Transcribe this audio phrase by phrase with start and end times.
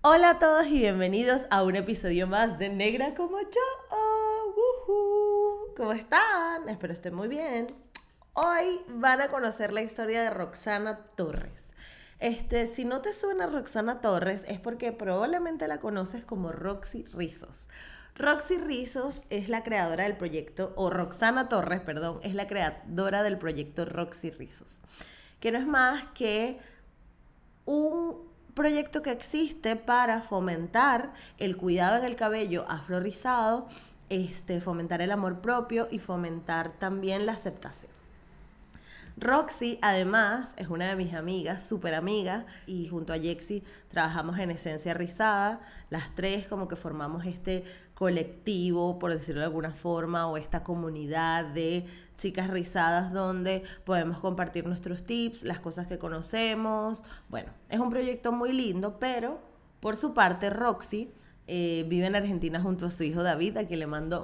[0.00, 4.54] Hola a todos y bienvenidos a un episodio más de Negra como yo.
[5.76, 6.68] ¿Cómo están?
[6.68, 7.66] Espero estén muy bien.
[8.32, 11.66] Hoy van a conocer la historia de Roxana Torres.
[12.20, 17.66] Este, si no te suena Roxana Torres es porque probablemente la conoces como Roxy Rizos.
[18.14, 23.36] Roxy Rizos es la creadora del proyecto, o Roxana Torres, perdón, es la creadora del
[23.36, 24.80] proyecto Roxy Rizos,
[25.40, 26.60] que no es más que
[27.64, 28.28] un
[28.58, 33.68] proyecto que existe para fomentar el cuidado en el cabello aflorizado,
[34.08, 37.92] este, fomentar el amor propio y fomentar también la aceptación.
[39.16, 44.50] Roxy, además, es una de mis amigas, súper amiga, y junto a Jexi trabajamos en
[44.50, 45.60] Esencia Rizada.
[45.90, 51.46] Las tres como que formamos este colectivo, por decirlo de alguna forma, o esta comunidad
[51.46, 51.86] de
[52.18, 57.02] chicas rizadas donde podemos compartir nuestros tips, las cosas que conocemos.
[57.30, 59.40] Bueno, es un proyecto muy lindo, pero
[59.80, 61.10] por su parte, Roxy
[61.46, 64.22] eh, vive en Argentina junto a su hijo David, a quien le mando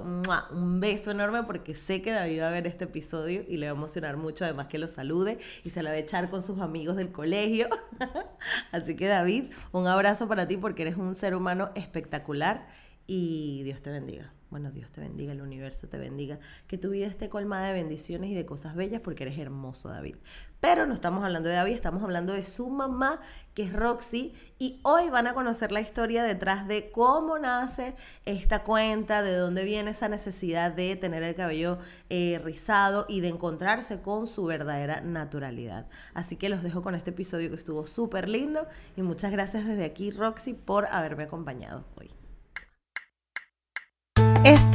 [0.51, 3.71] un beso enorme porque sé que David va a ver este episodio y le va
[3.71, 6.59] a emocionar mucho, además que lo salude y se lo va a echar con sus
[6.59, 7.67] amigos del colegio.
[8.71, 12.67] Así que David, un abrazo para ti porque eres un ser humano espectacular
[13.07, 14.31] y Dios te bendiga.
[14.55, 18.29] Bueno, Dios te bendiga, el universo te bendiga, que tu vida esté colmada de bendiciones
[18.29, 20.15] y de cosas bellas porque eres hermoso, David.
[20.61, 23.19] Pero no estamos hablando de David, estamos hablando de su mamá,
[23.53, 28.63] que es Roxy, y hoy van a conocer la historia detrás de cómo nace esta
[28.63, 31.77] cuenta, de dónde viene esa necesidad de tener el cabello
[32.09, 35.89] eh, rizado y de encontrarse con su verdadera naturalidad.
[36.13, 38.65] Así que los dejo con este episodio que estuvo súper lindo
[38.95, 42.09] y muchas gracias desde aquí, Roxy, por haberme acompañado hoy.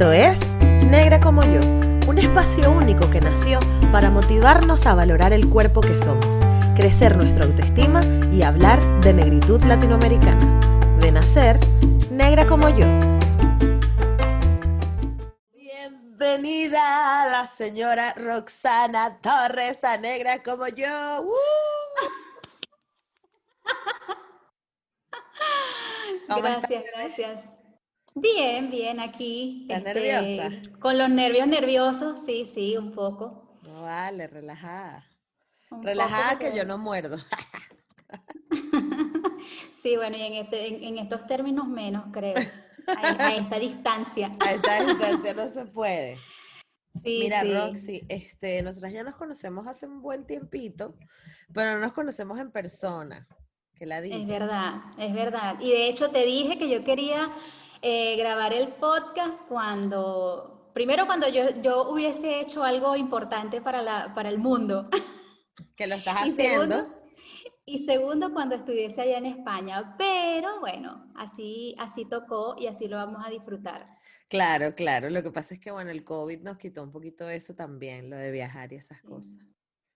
[0.01, 0.39] Esto es
[0.89, 1.61] Negra como yo,
[2.07, 3.59] un espacio único que nació
[3.91, 6.39] para motivarnos a valorar el cuerpo que somos,
[6.75, 8.03] crecer nuestra autoestima
[8.33, 10.97] y hablar de negritud latinoamericana.
[10.99, 11.59] De nacer,
[12.09, 12.87] negra como yo.
[15.53, 21.27] Bienvenida la señora Roxana Torres a Negra como yo.
[26.27, 27.60] Gracias, gracias.
[28.13, 29.67] Bien, bien, aquí.
[29.69, 30.47] ¿Estás nerviosa?
[30.47, 33.57] Este, con los nervios nerviosos, sí, sí, un poco.
[33.63, 35.05] No vale, relajada.
[35.81, 37.17] relajada que yo no muerdo.
[39.81, 42.35] sí, bueno, y en, este, en, estos términos menos, creo.
[42.87, 44.35] A, esta distancia.
[44.39, 46.17] A esta distancia no se puede.
[47.03, 50.95] Mira, Roxy, este, nosotras ya nos conocemos hace un buen tiempito,
[51.53, 53.25] pero no nos conocemos en persona.
[53.75, 55.55] Que la Es verdad, es verdad.
[55.61, 57.31] Y de hecho te dije que yo quería
[57.81, 64.13] eh, grabar el podcast cuando, primero cuando yo, yo hubiese hecho algo importante para, la,
[64.13, 64.89] para el mundo.
[65.75, 66.87] Que lo estás haciendo.
[67.65, 69.95] y segundo, cuando estuviese allá en España.
[69.97, 73.85] Pero bueno, así, así tocó y así lo vamos a disfrutar.
[74.27, 75.09] Claro, claro.
[75.09, 78.15] Lo que pasa es que, bueno, el COVID nos quitó un poquito eso también, lo
[78.15, 79.37] de viajar y esas cosas.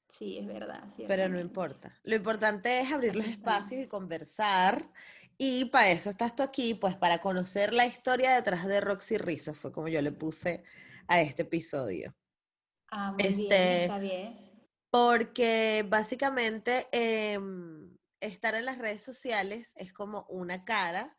[0.10, 0.84] Sí, es verdad.
[1.08, 1.94] Pero no importa.
[2.04, 4.90] Lo importante es abrir los espacios y conversar
[5.38, 9.54] y para eso estás tú aquí, pues para conocer la historia detrás de Roxy Rizzo,
[9.54, 10.64] fue como yo le puse
[11.08, 12.16] a este episodio.
[12.90, 14.68] Ah, muy bien, este, está bien.
[14.90, 21.18] Porque básicamente em, estar en las redes sociales es como una cara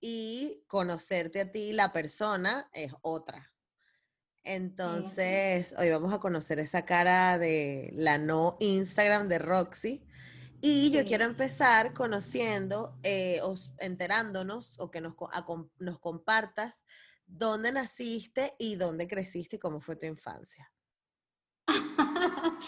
[0.00, 3.52] y conocerte a ti, la persona, es otra.
[4.44, 10.04] Entonces, hoy vamos a conocer esa cara de la no Instagram de Roxy
[10.64, 15.14] y yo quiero empezar conociendo, eh, o enterándonos, o que nos,
[15.80, 16.84] nos compartas
[17.26, 20.70] dónde naciste y dónde creciste y cómo fue tu infancia.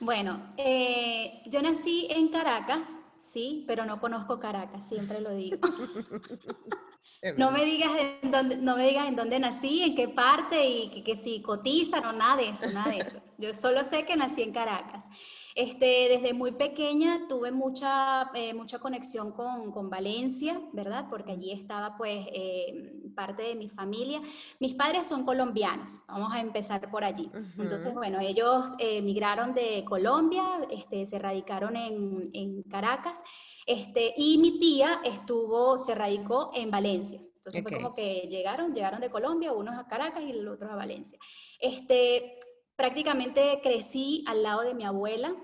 [0.00, 2.90] bueno, eh, yo nací en Caracas,
[3.20, 5.58] sí, pero no conozco Caracas, siempre lo digo.
[7.36, 7.90] no me digas
[8.22, 11.42] en dónde, no me digas en dónde nací, en qué parte y que, que si
[11.42, 13.20] cotizan o nada de eso, nada de eso.
[13.36, 15.10] Yo solo sé que nací en Caracas.
[15.54, 21.06] Este, desde muy pequeña tuve mucha, eh, mucha conexión con, con, Valencia, ¿verdad?
[21.10, 24.22] Porque allí estaba pues eh, parte de mi familia.
[24.60, 27.30] Mis padres son colombianos, vamos a empezar por allí.
[27.58, 33.22] Entonces, bueno, ellos emigraron de Colombia, este, se radicaron en, en Caracas,
[33.66, 37.20] este, y mi tía estuvo, se radicó en Valencia.
[37.36, 40.76] Entonces fue como que llegaron, llegaron de Colombia, unos a Caracas y el otro a
[40.76, 41.18] Valencia.
[41.58, 42.38] Este,
[42.76, 45.34] prácticamente crecí al lado de mi abuela,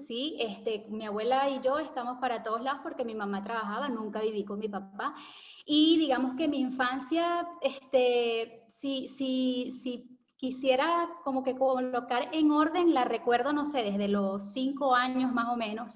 [0.00, 4.20] Sí, este, mi abuela y yo estamos para todos lados porque mi mamá trabajaba, nunca
[4.20, 5.14] viví con mi papá.
[5.64, 10.11] Y digamos que mi infancia, este, sí, sí, sí
[10.42, 15.46] quisiera como que colocar en orden, la recuerdo, no sé, desde los cinco años más
[15.48, 15.94] o menos.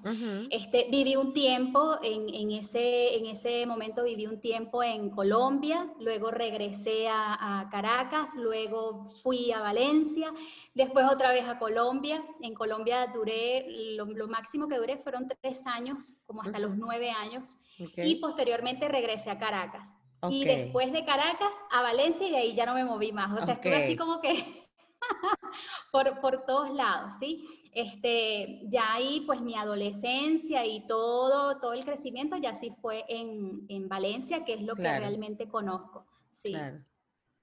[0.49, 5.91] este, viví un tiempo, en, en, ese, en ese momento viví un tiempo en Colombia,
[5.99, 10.31] luego regresé a, a, Caracas, luego fui a Valencia,
[10.73, 12.23] después otra vez a Colombia.
[12.39, 13.65] En Colombia duré,
[13.97, 18.87] lo, lo máximo que duré fueron tres años, como hasta los nueve años, y posteriormente
[18.87, 19.96] regresé a Caracas.
[20.29, 23.31] Y después de Caracas a Valencia y de ahí ya no me moví más.
[23.39, 24.67] O sea, estuve así como que
[25.91, 27.45] por, por, todos lados, ¿sí?
[27.73, 33.65] Este, ya ahí pues mi adolescencia y todo, todo el crecimiento ya sí fue en,
[33.69, 36.05] en Valencia, que es lo que realmente conozco.
[36.31, 36.49] Sí.
[36.49, 36.79] Claro.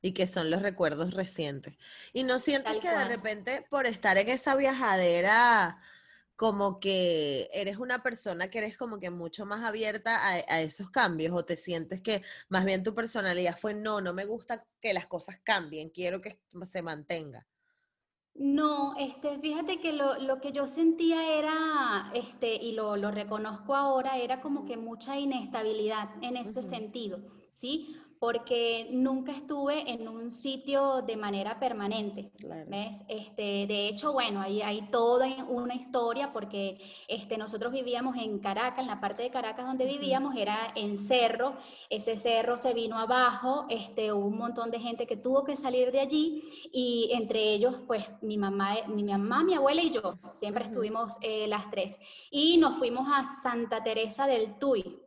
[0.03, 1.79] Y que son los recuerdos recientes.
[2.13, 5.79] Y no sientes que de repente por estar en esa viajadera
[6.37, 11.33] como que eres una persona que eres como que mucho más abierta a, esos cambios
[11.33, 15.07] o te sientes que más bien tu personalidad fue no, no me gusta que las
[15.07, 17.47] cosas cambien, quiero que se mantenga.
[18.35, 23.77] No, este, fíjate que lo, lo que yo sentía era, este, y lo, lo, reconozco
[23.77, 27.21] ahora, era como que mucha inestabilidad en ese sentido,
[27.53, 27.97] ¿sí?
[28.25, 32.31] Porque nunca estuve en un sitio de manera permanente.
[32.69, 33.05] ¿ves?
[33.07, 38.79] Este, de hecho, bueno, ahí hay toda una historia porque este, nosotros vivíamos en Caracas,
[38.79, 41.59] en la parte de Caracas donde vivíamos era en cerro,
[41.91, 45.93] ese cerro se vino abajo, este, hubo un montón de gente que tuvo que salir
[45.93, 50.65] de allí y entre ellos, pues mi mamá, mi mamá, mi abuela y yo, siempre
[50.65, 52.01] estuvimos eh, las tres.
[52.31, 55.04] Y nos fuimos a Santa Teresa del Tuy,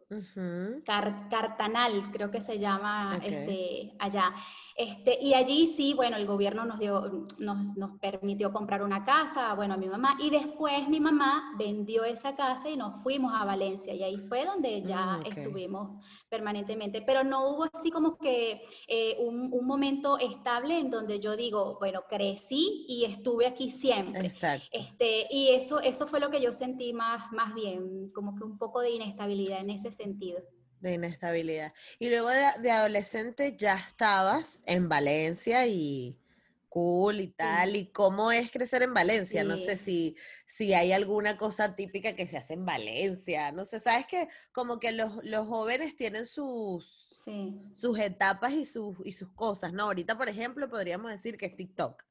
[0.86, 4.34] Cartanal, creo que se llama este, allá.
[4.78, 9.56] Este, y allí sí, bueno, el gobierno nos, dio, nos, nos, permitió comprar una casa,
[9.56, 13.44] bueno, a mi mamá, y después mi mamá vendió esa casa y nos fuimos a
[13.44, 15.98] Valencia, y ahí fue donde ya mm, estuvimos
[16.30, 21.36] permanentemente, pero no hubo así como que eh, un, un, momento estable en donde yo
[21.36, 24.28] digo, bueno, crecí y estuve aquí siempre.
[24.28, 24.68] Exacto.
[24.72, 28.60] Este, y eso, eso fue lo que yo sentí más, más bien, como que un
[28.60, 30.40] poco de inestabilidad en ese sentido
[30.80, 31.74] de inestabilidad.
[32.00, 36.18] Y luego de, adolescente ya estabas en Valencia y
[36.70, 37.76] cool y tal.
[37.76, 39.44] ¿Y cómo es crecer en Valencia?
[39.44, 40.16] No sé si,
[40.46, 43.52] si hay alguna cosa típica que se hace en Valencia.
[43.52, 45.12] No sé, sabes que como que los,
[45.48, 47.26] jóvenes tienen sus,
[47.74, 49.84] sus etapas y sus, y sus cosas, ¿no?
[49.84, 52.04] Ahorita, por ejemplo, podríamos decir que es TikTok.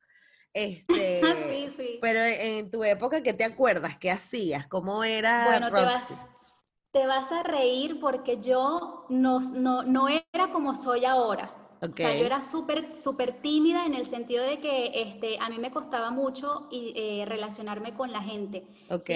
[0.56, 1.20] Este.
[2.00, 3.98] Pero en, tu época, ¿qué te acuerdas?
[3.98, 4.66] ¿Qué hacías?
[4.66, 5.44] ¿Cómo era?
[5.44, 6.08] Bueno, te vas,
[6.96, 11.52] te vas a reír porque yo no, no, no era como soy ahora.
[11.82, 15.58] O sea, yo era súper, súper tímida en el sentido de que este, a mí
[15.58, 18.66] me costaba mucho eh, relacionarme con la gente.
[18.88, 19.10] Ok.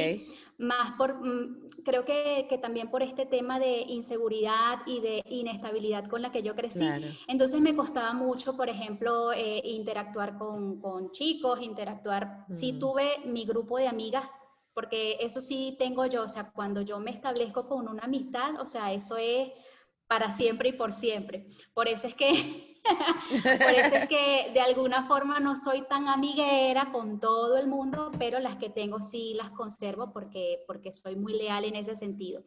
[0.58, 6.06] Más por, mm, creo que, que, también por este tema de inseguridad y de inestabilidad
[6.06, 6.86] con la que yo crecí.
[7.28, 12.44] Entonces me costaba mucho, por ejemplo, eh, interactuar con, con, chicos, interactuar.
[12.52, 14.38] Sí tuve mi grupo de amigas
[14.74, 18.66] porque eso sí tengo yo, o sea, cuando yo me establezco con una amistad, o
[18.66, 19.50] sea, eso es
[20.06, 21.46] para siempre y por siempre.
[21.72, 22.80] Por eso es que,
[23.62, 28.10] por eso es que de alguna forma no soy tan amiguera con todo el mundo,
[28.18, 32.42] pero las que tengo sí las conservo porque, porque soy muy leal en ese sentido.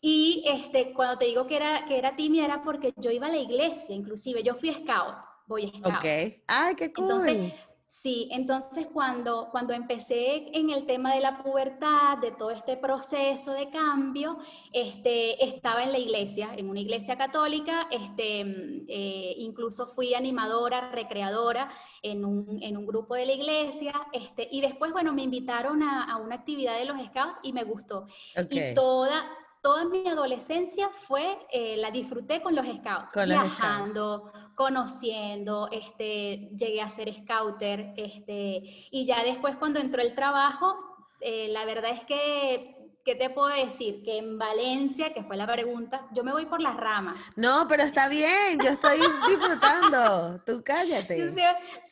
[0.00, 3.30] Y este, cuando te digo que era, que era tímida era porque yo iba a
[3.30, 5.14] la iglesia, inclusive yo fui scout,
[5.46, 5.96] voy scout.
[5.96, 7.04] Ok, ay, qué cool.
[7.04, 7.52] Entonces,
[7.94, 13.52] Sí, entonces cuando, cuando empecé en el tema de la pubertad, de todo este proceso
[13.52, 14.38] de cambio,
[14.72, 20.90] este, estaba en la iglesia, en una iglesia católica, este, mm, eh, incluso fui animadora,
[20.90, 21.68] recreadora
[22.02, 26.10] en un, en un, grupo de la iglesia, este, y después, bueno, me invitaron a,
[26.10, 28.06] a una actividad de los scouts y me gustó.
[28.48, 29.22] Y toda,
[29.62, 36.90] toda mi adolescencia fue, eh, la disfruté con los scouts, viajando, conociendo, este, llegué a
[36.90, 40.76] ser scouter, este, y ya después cuando entró el trabajo,
[41.20, 44.02] eh, la verdad es que ¿qué te puedo decir?
[44.04, 47.18] Que en Valencia, que fue la pregunta, yo me voy por las ramas.
[47.36, 50.40] No, pero está bien, yo estoy disfrutando.
[50.46, 51.32] Tú cállate.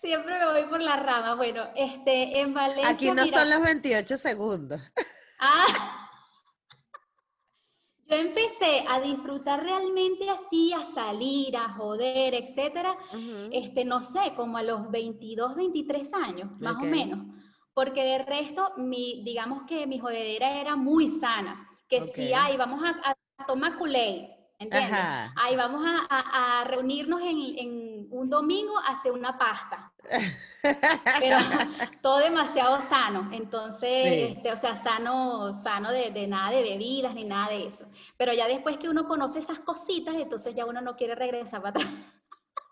[0.00, 1.36] Siempre, me voy por las ramas.
[1.36, 2.88] Bueno, este, en Valencia.
[2.88, 4.80] Aquí no son los 28 segundos.
[5.38, 6.06] Ah.
[8.10, 12.96] Yo empecé a disfrutar realmente así, a salir, a joder, etcétera,
[13.52, 17.20] este, no sé, como a los 22, 23 años, más o menos.
[17.72, 21.68] Porque de resto, mi, digamos que mi jodedera era muy sana.
[21.88, 24.98] Que si, hay, vamos a, a tomar culé, ¿entiendes?
[25.36, 29.89] Ahí vamos a, a, reunirnos en, en, un domingo a hacer una pasta.
[31.20, 31.36] Pero
[32.02, 33.30] todo demasiado sano.
[33.32, 37.86] Entonces, este, o sea, sano, sano de, de, nada de bebidas ni nada de eso.
[38.16, 41.80] Pero ya después que uno conoce esas cositas, entonces ya uno no quiere regresar para
[41.80, 41.94] atrás.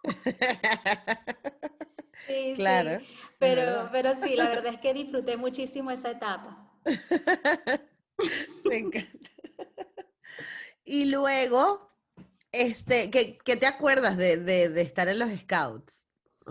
[2.27, 3.01] sí, claro.
[3.01, 3.07] Sí.
[3.39, 6.71] Pero, pero sí, la verdad es que disfruté muchísimo esa etapa.
[8.65, 9.31] Me encanta.
[10.85, 11.93] Y luego,
[12.51, 16.03] este, ¿qué, qué te acuerdas de, de, de, estar en los scouts?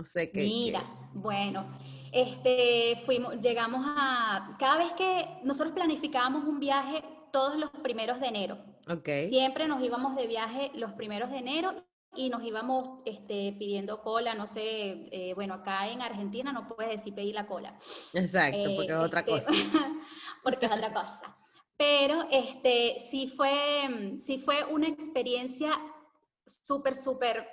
[0.04, 0.44] Sé qué.
[0.44, 1.66] Mira, bueno,
[2.12, 8.27] este, fuimos, llegamos a, cada vez que nosotros planificábamos un viaje todos los primeros de
[8.27, 8.58] enero.
[8.88, 9.30] Okay.
[9.30, 11.84] Siempre nos íbamos de viaje los primeros de enero
[12.16, 16.92] y nos íbamos este, pidiendo cola, no sé, eh, bueno, acá en Argentina no puedes
[16.92, 17.77] decir pedir la cola.
[18.13, 19.51] Exacto, porque es otra este, cosa.
[20.44, 21.38] porque es otra cosa
[21.77, 25.72] pero este, sí, fue, mm, sí fue una experiencia
[26.46, 27.48] súper, súper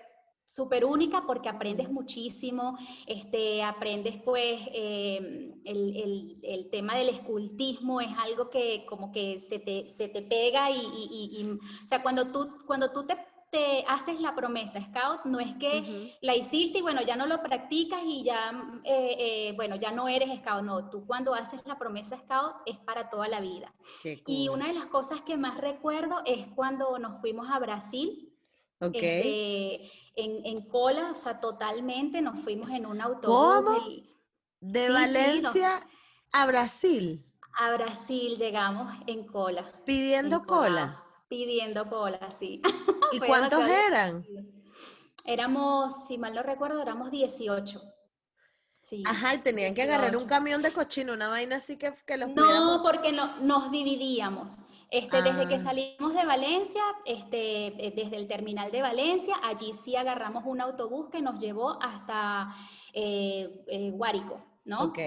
[0.47, 8.01] súper única porque aprendes muchísimo, este, aprendes pues em, el, el, el, tema del escultismo
[8.01, 12.03] es algo que como que se te, se te pega y, y, y, o sea,
[12.03, 16.83] cuando tú, cuando tú te haces la promesa scout, no es que la hiciste y
[16.83, 20.91] bueno, ya no lo practicas y ya, eh, eh, bueno, ya no eres scout, no,
[20.91, 23.73] tú cuando haces la promesa scout es para toda la vida.
[24.27, 28.31] Y una de las cosas que más recuerdo es cuando nos fuimos a Brasil.
[28.81, 33.37] Este, en, en, cola, o sea, totalmente, nos fuimos en un autobús.
[33.37, 33.77] ¿Cómo?
[34.61, 35.81] De Valencia
[36.33, 37.25] a Brasil.
[37.57, 39.73] A Brasil llegamos en cola.
[39.85, 41.05] Pidiendo cola
[41.35, 42.63] pidiendo cola, sí.
[43.13, 44.27] ¿Y cuántos eran?
[45.25, 47.83] Éramos, si mal no recuerdo, éramos 18.
[48.83, 52.19] Sí, Ajá, y tenían que agarrar un camión de cochino, una vaina así que, que
[52.19, 54.59] los No, porque no, nos dividíamos.
[54.91, 55.61] Este, Desde que ah.
[55.61, 61.09] salimos de Valencia, este, eh, desde el terminal de Valencia, allí sí agarramos un autobús
[61.11, 62.55] que nos llevó hasta
[62.93, 64.85] eh, eh, Guárico, ¿no?
[64.85, 64.99] Ok.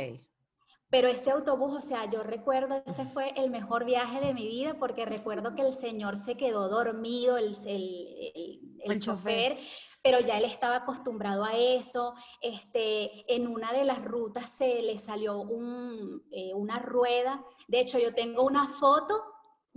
[0.89, 4.77] Pero ese autobús, o sea, yo recuerdo, ese fue el mejor viaje de mi vida
[4.79, 9.57] porque recuerdo que el señor se quedó dormido, el, el, el, chofer,
[10.01, 12.13] pero ya él estaba acostumbrado a eso.
[12.41, 17.43] Este, en una de las rutas se le salió un, eh, una rueda.
[17.67, 19.21] De hecho, yo tengo una foto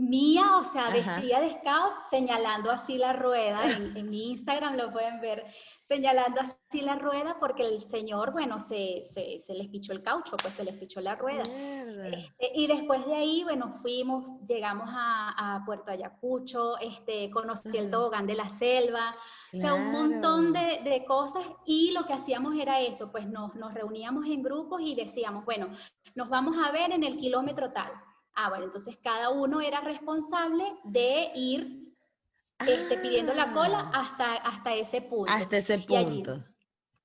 [0.01, 3.61] mía, o sea, vestida de scout, señalando así la rueda,
[3.97, 5.45] en, mi Instagram lo pueden ver,
[5.85, 10.37] señalando así la rueda porque el señor, bueno, se, se, se les pichó el caucho,
[10.39, 11.43] pues se les pichó la rueda.
[11.43, 17.91] Este, y después de ahí, bueno, fuimos, llegamos a, a Puerto Ayacucho, este, conocí el
[17.91, 19.15] tobogán de la selva,
[19.53, 23.55] o sea, un montón de, de, cosas y lo que hacíamos era eso, pues nos,
[23.57, 25.69] nos reuníamos en grupos y decíamos, bueno,
[26.15, 27.91] nos vamos a ver en el kilómetro tal
[28.35, 31.91] Ah, bueno, entonces cada uno era responsable de ir
[32.67, 34.01] este, pidiendo la cola ah.
[34.01, 35.33] hasta, hasta ese punto.
[35.33, 36.45] Hasta ese punto.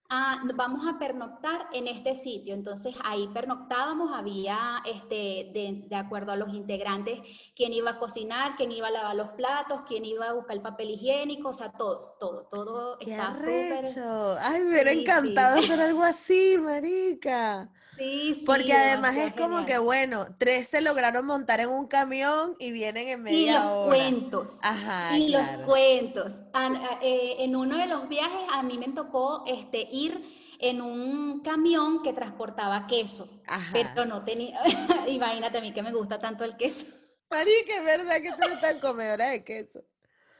[0.10, 2.53] ah, vamos a pernoctar en este sitio.
[2.53, 7.20] Entonces ahí pernoctábamos, había, este, de, de, acuerdo a los integrantes,
[7.55, 10.62] quién iba a cocinar, quién iba a lavar los platos, quién iba a buscar el
[10.62, 13.86] papel higiénico, o sea, todo, todo, todo está súper...
[14.41, 17.70] Ay, me hubiera encantado hacer algo así, marica.
[17.97, 18.43] Sí, sí.
[18.45, 23.07] Porque además es como que, bueno, tres se lograron montar en un camión y vienen
[23.07, 23.87] en media y los hora.
[23.87, 24.59] Cuentos.
[24.61, 26.41] Ajá, y los cuentos.
[27.01, 32.01] Eh, en uno de los viajes a mí me tocó este, ir en un camión
[32.01, 33.71] que transportaba queso, Ajá.
[33.71, 34.59] pero no tenía,
[35.07, 36.87] imagínate a mí que me gusta tanto el queso.
[37.29, 39.83] Marica, es verdad que tú eres tan comedora de queso.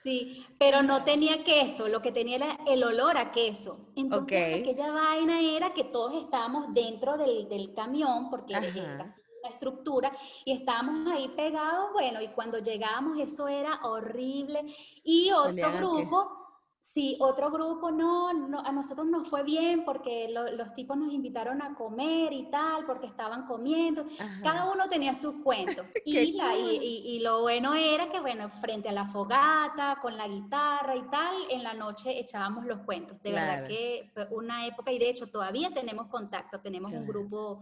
[0.05, 3.88] Sí, pero no tenía queso, lo que tenía era el olor a queso.
[3.95, 9.03] Entonces, aquella vaina era que todos estábamos dentro del, del camión, porque era
[9.50, 10.12] estructura,
[10.43, 14.63] y estábamos ahí pegados, bueno, y cuando llegábamos eso era horrible.
[15.03, 16.45] Y otro grupo
[16.86, 21.12] Sí, otro grupo no, no, a nosotros nos fue bien porque lo, los tipos nos
[21.12, 24.06] invitaron a comer y tal, porque estaban comiendo.
[24.44, 25.86] Cada uno tenía sus cuentos.
[26.06, 30.15] y, la, y, y, y, lo bueno era que, bueno, frente a la fogata, con
[30.15, 33.22] la guitarra y tal, en la noche echábamos los cuentos.
[33.24, 33.63] De claro.
[33.63, 37.04] verdad que fue una época, y de hecho todavía tenemos contacto, tenemos claro.
[37.04, 37.62] un grupo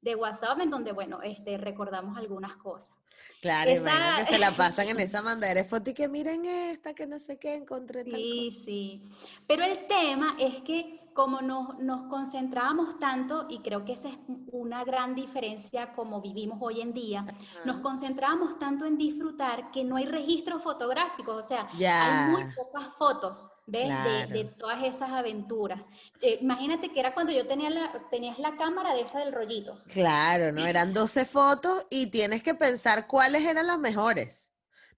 [0.00, 2.96] de WhatsApp en donde, bueno, este, recordamos algunas cosas.
[3.40, 4.16] Claro, esa...
[4.18, 7.18] que se la pasan en esa mandadera de foto y que miren esta, que no
[7.18, 9.02] sé qué, encontré Sí, sí.
[9.46, 14.18] Pero el tema es que como nos, nos concentrábamos tanto, y creo que esa es
[14.52, 17.26] una gran diferencia como vivimos hoy en día,
[17.64, 22.94] nos concentrábamos tanto en disfrutar que no hay registros fotográficos, o sea, hay muy pocas
[22.98, 23.88] fotos, ¿ves?
[24.28, 25.88] De, todas esas aventuras.
[26.20, 29.80] Eh, imagínate que era cuando yo tenía la, tenías la cámara de esa del rollito.
[29.92, 30.66] Claro, ¿no?
[30.66, 34.46] Eran 12 fotos y tienes que pensar cuáles eran las mejores.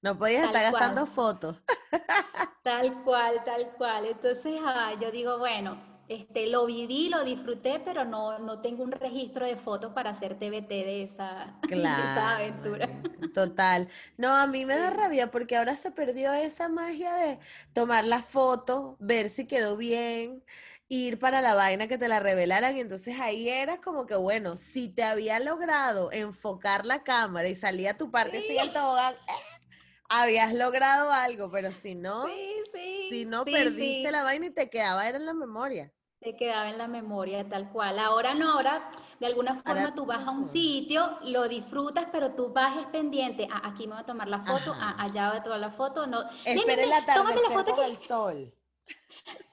[0.02, 1.56] No podías estar gastando fotos.
[2.62, 4.04] Tal cual, tal cual.
[4.04, 5.78] Entonces, ah, yo digo, bueno,
[6.08, 10.38] este, lo viví, lo disfruté, pero no, no tengo un registro de fotos para hacer
[10.38, 11.58] TBT de esa,
[12.34, 12.88] aventura.
[13.34, 13.88] Total.
[14.16, 17.38] No, a mí me da rabia porque ahora se perdió esa magia de
[17.74, 20.42] tomar la foto, ver si quedó bien,
[20.88, 22.74] ir para la vaina que te la revelaran.
[22.74, 27.54] Y entonces ahí eras como que, bueno, si te había logrado enfocar la cámara y
[27.54, 28.56] salía tu parte sí.
[28.58, 29.58] sin tobogán, eh,
[30.08, 32.24] habías logrado algo, pero si no,
[33.10, 36.78] si no perdiste la vaina y te quedaba era en la memoria te quedaba en
[36.78, 37.98] la memoria tal cual.
[37.98, 42.52] Ahora no, ahora de alguna forma tú vas a un sitio, lo disfrutas, pero tú
[42.52, 43.46] vas es pendiente.
[43.50, 46.06] Ah, aquí me voy a tomar la foto, ah, allá voy a tomar la foto.
[46.06, 46.22] No.
[46.44, 48.54] Espera el atardecer la foto con sol.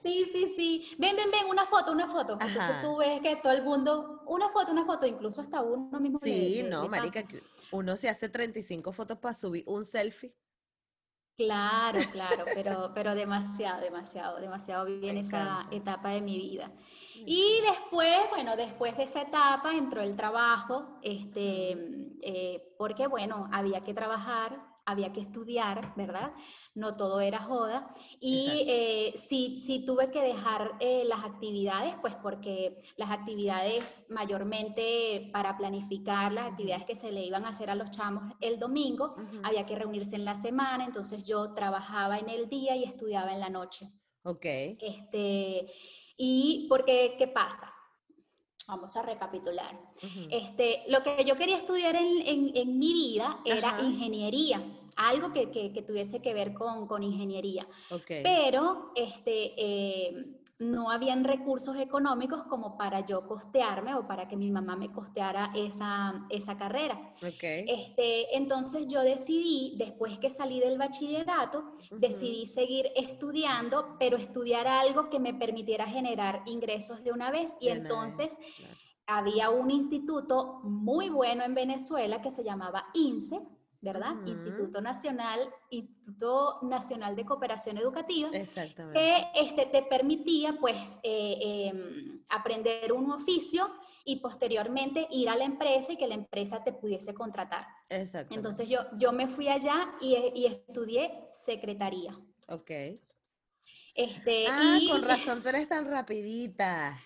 [0.02, 0.96] Sí, sí, sí.
[1.00, 2.34] Ven, ven, ven, una foto, una foto.
[2.34, 6.20] Entonces tú ves que todo el mundo, una foto, una foto, incluso hasta uno mismo.
[6.22, 7.24] Sí, no, marica,
[7.72, 10.34] uno se hace 35 fotos para subir un selfie.
[11.38, 16.72] Claro, claro, pero, pero demasiado, demasiado, demasiado bien esa etapa de mi vida.
[17.26, 21.72] Y después, bueno, después de esa etapa entró el trabajo, este,
[22.22, 26.32] eh, porque bueno, había que trabajar, había que estudiar, ¿verdad?
[26.74, 27.94] No todo era joda.
[28.20, 35.58] Y eh, sí, tuve que dejar eh, las actividades, pues porque las actividades mayormente para
[35.58, 39.66] planificar las actividades que se le iban a hacer a los chamos el domingo, había
[39.66, 43.50] que reunirse en la semana, entonces yo trabajaba en el día y estudiaba en la
[43.50, 43.92] noche.
[44.24, 44.46] Ok.
[44.46, 45.72] Este,
[46.18, 47.75] y porque, ¿qué pasa?
[48.68, 49.78] Vamos a recapitular.
[50.32, 54.62] este, lo que yo quería estudiar en, mi vida era ingeniería,
[54.96, 55.48] algo que,
[55.86, 57.68] tuviese que ver con, ingeniería.
[58.08, 60.26] Pero este, eh,
[60.60, 65.52] no habían recursos económicos como para yo costearme o para que mi mamá me costeara
[65.54, 67.14] esa, esa carrera.
[67.22, 75.10] Este, entonces yo decidí, después que salí del bachillerato, decidí seguir estudiando, pero estudiar algo
[75.10, 77.56] que me permitiera generar ingresos de una vez.
[77.60, 78.38] Y entonces...
[79.08, 83.40] Había un instituto muy bueno en Venezuela que se llamaba INSE,
[83.86, 84.16] ¿verdad?
[84.26, 92.92] Instituto Nacional, Instituto Nacional de Cooperación Educativa, que este, te permitía pues eh, em, aprender
[92.92, 93.68] un oficio
[94.04, 97.66] y posteriormente ir a la empresa y que la empresa te pudiese contratar.
[97.90, 102.20] Entonces yo, yo me fui allá y, y estudié secretaría.
[102.48, 102.72] Ok.
[103.94, 107.00] Este, ah, con razón, tú eres tan rapidita.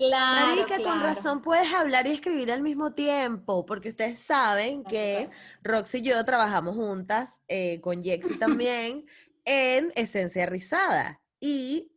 [0.00, 5.28] Claro, Marica, con razón puedes hablar y escribir al mismo tiempo, porque ustedes saben que
[5.62, 9.04] Roxy y yo trabajamos juntas, eh, con Jexy también,
[9.44, 11.20] en Esencia Rizada.
[11.38, 11.92] Y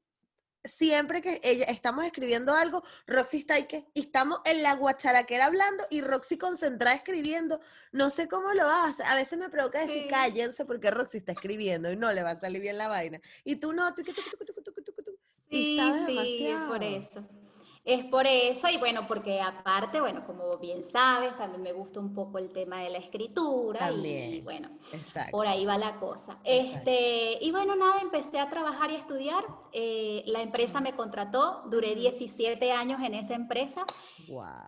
[0.65, 5.45] siempre que ella estamos escribiendo algo, Roxy está ahí que, y estamos en la guacharaquera
[5.45, 7.61] hablando y Roxy concentrada escribiendo.
[7.93, 9.01] No sé cómo lo hace.
[9.03, 12.39] A veces me provoca decir, cállense porque Roxy está escribiendo y no le va a
[12.39, 13.21] salir bien la vaina.
[13.45, 14.11] Y tú no, tú, tú,
[15.49, 17.25] sí, sí, por eso.
[17.85, 22.13] Es por eso, y bueno, porque aparte, bueno, como bien sabes, también me gusta un
[22.13, 24.69] poco el tema de la escritura y, bueno,
[25.31, 26.37] por ahí va la cosa.
[26.45, 29.43] Este, y bueno, nada, empecé a trabajar y a estudiar.
[29.73, 33.85] Eh, la empresa me contrató, duré 17 años en esa empresa.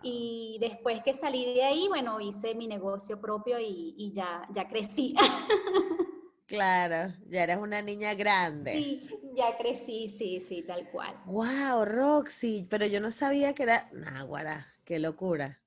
[0.02, 4.68] Y después que salí de ahí, bueno, hice mi negocio propio y, y ya, ya
[4.68, 5.14] crecí.
[6.46, 8.72] Claro, ya eres una niña grande.
[8.72, 11.14] Sí, ya crecí, sí, sí, tal cual.
[11.26, 13.88] Wow, Roxy, pero yo no sabía que era.
[13.92, 15.60] Náguara, qué locura.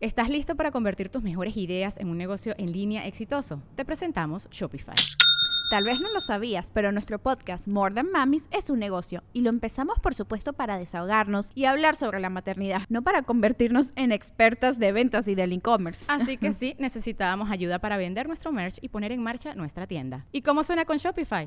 [0.00, 3.62] ¿Estás listo para convertir tus mejores ideas en un negocio en línea exitoso?
[3.76, 4.94] Te presentamos Shopify.
[5.70, 9.42] Tal vez no lo sabías, pero nuestro podcast More Than Mamis es un negocio y
[9.42, 14.10] lo empezamos por supuesto para desahogarnos y hablar sobre la maternidad, no para convertirnos en
[14.10, 16.06] expertas de ventas y del e-commerce.
[16.08, 20.26] Así que sí, necesitábamos ayuda para vender nuestro merch y poner en marcha nuestra tienda.
[20.32, 21.46] ¿Y cómo suena con Shopify?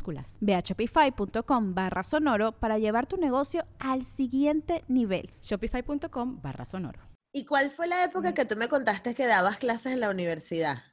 [0.01, 0.37] minúsculas.
[0.41, 5.29] Ve a shopify.com barra sonoro para llevar tu negocio al siguiente nivel.
[5.41, 6.99] Shopify.com barra sonoro.
[7.33, 10.83] ¿Y cuál fue la época que tú me contaste que dabas clases en la universidad?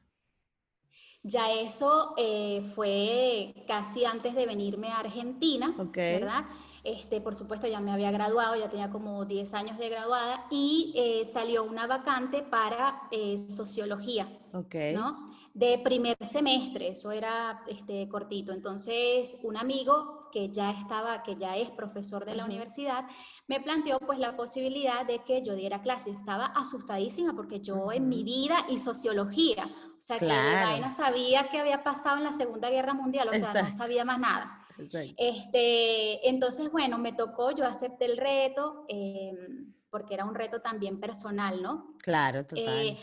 [1.25, 6.45] Ya eso eh, fue casi antes de venirme a Argentina, ¿verdad?
[6.85, 10.95] Este, por supuesto, ya me había graduado, ya tenía como 10 años de graduada y
[10.97, 14.29] eh, salió una vacante para eh, sociología,
[14.95, 15.29] ¿no?
[15.59, 18.53] De primer semestre, eso era este, cortito.
[18.53, 23.05] Entonces, un amigo que ya estaba, que ya es profesor de la universidad,
[23.49, 26.15] me planteó pues la posibilidad de que yo diera clases.
[26.15, 31.49] Estaba asustadísima porque yo en mi vida y sociología, o sea, que de vaina sabía
[31.49, 34.61] que había pasado en la Segunda Guerra Mundial, o sea, no sabía más nada.
[35.17, 41.01] Este, entonces, bueno, me tocó, yo acepté el reto, em, porque era un reto también
[41.01, 41.97] personal, ¿no?
[42.01, 42.87] Claro, total.
[42.87, 42.99] Eh,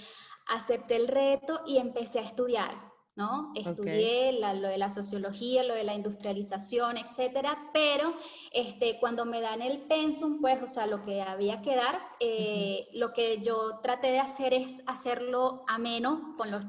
[0.47, 2.75] acepté el reto y empecé a estudiar,
[3.15, 3.51] ¿no?
[3.55, 8.13] Estudié lo de la sociología, lo de la industrialización, etcétera, pero
[8.51, 12.87] este, cuando me dan el pensum, pues, o sea, lo que había que dar, eh,
[12.93, 16.63] lo que yo traté de hacer es hacerlo ameno con los,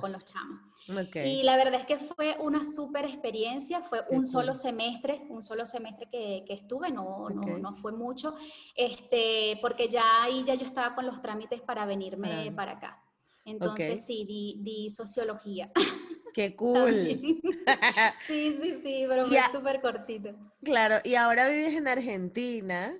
[0.00, 0.70] con los chamos.
[1.14, 5.66] Y la verdad es que fue una súper experiencia, fue un solo semestre, un solo
[5.66, 8.34] semestre que, que estuve, no, no, no, fue mucho,
[8.74, 13.02] este, porque ya ahí ya yo estaba con los trámites para venirme para acá.
[13.44, 15.70] Entonces sí, di, di, sociología.
[16.34, 17.20] ¡Qué cool!
[18.26, 20.30] sí, sí, sí, pero fue súper cortito.
[20.62, 22.96] Claro, y ahora vives en Argentina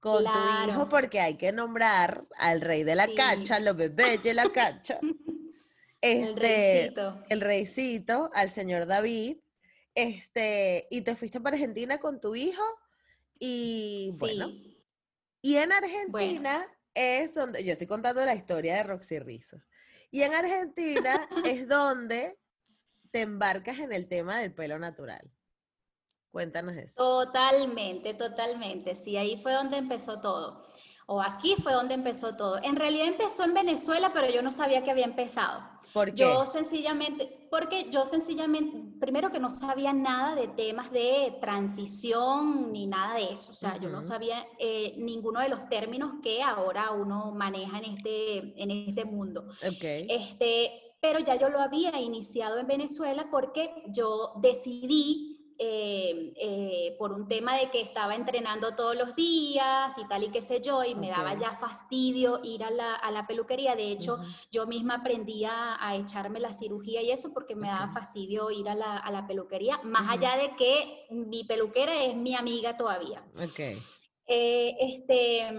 [0.00, 4.34] con tu hijo porque hay que nombrar al rey de la cancha, los bebés de
[4.34, 5.00] la cancha.
[6.02, 6.92] Este,
[7.30, 8.30] el reycito.
[8.34, 9.38] al señor David,
[9.94, 12.62] este, y te fuiste para Argentina con tu hijo,
[13.38, 14.50] y bueno,
[15.40, 19.58] y en Argentina es donde, yo estoy contando la historia de Roxy Rizzo,
[20.10, 22.38] y en Argentina es donde
[23.10, 25.30] te embarcas en el tema del pelo natural.
[26.30, 26.94] Cuéntanos eso.
[26.96, 28.96] Totalmente, totalmente.
[28.96, 30.68] Sí, ahí fue donde empezó todo.
[31.06, 32.60] O aquí fue donde empezó todo.
[32.62, 35.62] En realidad empezó en Venezuela, pero yo no sabía que había empezado.
[35.94, 36.22] ¿Por qué?
[36.22, 42.88] Yo sencillamente, porque yo sencillamente, primero que no sabía nada de temas de transición ni
[42.88, 46.90] nada de eso, o sea, yo no sabía eh, ninguno de los términos que ahora
[46.90, 49.46] uno maneja en este, en este mundo.
[49.76, 50.08] Okay.
[50.10, 57.12] Este, pero ya yo lo había iniciado en Venezuela porque yo decidí eh, eh, por
[57.12, 60.82] un tema de que estaba entrenando todos los días y tal y qué sé yo,
[60.82, 63.76] y me daba ya fastidio ir a la, a la peluquería.
[63.76, 64.18] De hecho,
[64.50, 68.74] yo misma aprendí a, echarme la cirugía y eso porque me daba fastidio ir a
[68.74, 73.22] la, a la peluquería, más allá de que mi peluquera es mi amiga todavía.
[73.50, 73.78] Okay.
[74.26, 75.50] Eh, este,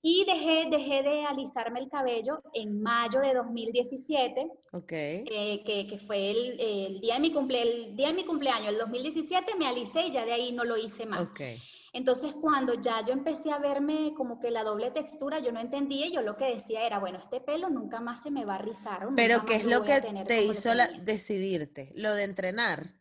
[0.00, 5.24] y dejé, dejé de alisarme el cabello en mayo de 2017, okay.
[5.30, 8.68] Eh, que, que, fue el, el, día de mi cumple, el día de mi cumpleaños,
[8.68, 11.32] el 2017 me alicé y ya de ahí no lo hice más.
[11.32, 11.58] Okay.
[11.92, 16.08] Entonces cuando ya yo empecé a verme como que la doble textura, yo no entendía,
[16.08, 19.06] yo lo que decía era, bueno, este pelo nunca más se me va a rizar.
[19.16, 21.92] Pero ¿qué es lo que te hizo la, decidirte?
[21.94, 22.94] ¿Lo de entrenar?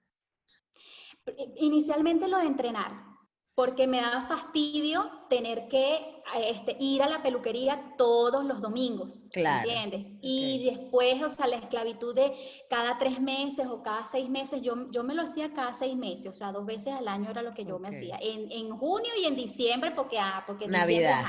[1.55, 3.16] Inicialmente lo de entrenar
[3.57, 9.67] porque me daba fastidio tener que este, ir a la peluquería todos los domingos, claro.
[9.67, 10.15] ¿entiendes?
[10.21, 12.37] Y después, o sea, la esclavitud de
[12.69, 16.27] cada tres meses o cada seis meses, yo, yo me lo hacía cada seis meses,
[16.27, 19.11] o sea, dos veces al año era lo que yo me hacía, en, en, junio
[19.19, 21.25] y en diciembre, porque, ah, porque Navidad.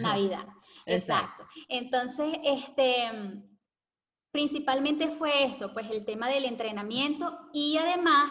[0.00, 0.46] Navidad,
[0.86, 1.44] exacto.
[1.68, 3.04] Entonces, este,
[4.32, 8.30] principalmente fue eso, pues el tema del entrenamiento y además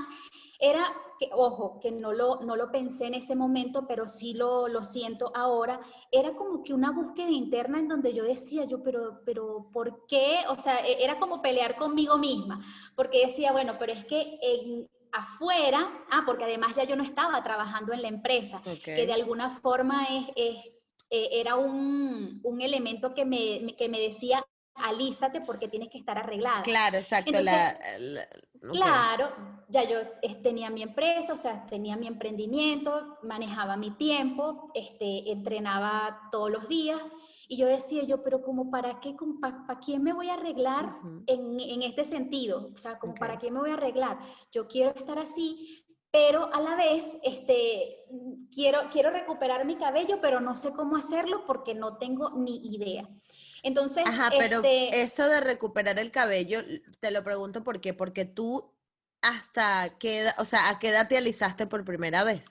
[0.59, 0.85] era
[1.17, 4.83] que, ojo, que no lo, no lo pensé en ese momento, pero sí lo, lo
[4.83, 9.69] siento ahora, era como que una búsqueda interna en donde yo decía, yo, pero, pero,
[9.71, 10.39] ¿por qué?
[10.49, 12.63] O sea, e, era como pelear conmigo misma,
[12.95, 17.43] porque decía, bueno, pero es que en, afuera, ah, porque además ya yo no estaba
[17.43, 23.13] trabajando en la empresa, que de alguna forma es, es eh, era un, un, elemento
[23.15, 24.45] que me, que me decía,
[24.83, 26.61] alízate porque tienes que estar arreglada.
[26.63, 27.31] Claro, exacto.
[28.61, 29.29] Claro,
[29.69, 29.99] ya yo
[30.43, 36.67] tenía mi empresa, o sea, tenía mi emprendimiento, manejaba mi tiempo, este, entrenaba todos los
[36.67, 36.99] días.
[37.47, 41.59] Y yo decía yo, pero como para qué, para, quién me voy a arreglar en,
[41.59, 42.69] en, este sentido?
[42.75, 44.19] O sea, como para qué me voy a arreglar.
[44.51, 48.05] Yo quiero estar así, pero a la vez este,
[48.51, 53.07] quiero, quiero recuperar mi cabello, pero no sé cómo hacerlo porque no tengo ni idea.
[53.63, 56.61] Entonces, Ajá, pero este eso de recuperar el cabello,
[56.99, 58.73] te lo pregunto por qué, porque tú
[59.21, 62.45] hasta qué edad, o sea, ¿a qué edad te alisaste por primera vez?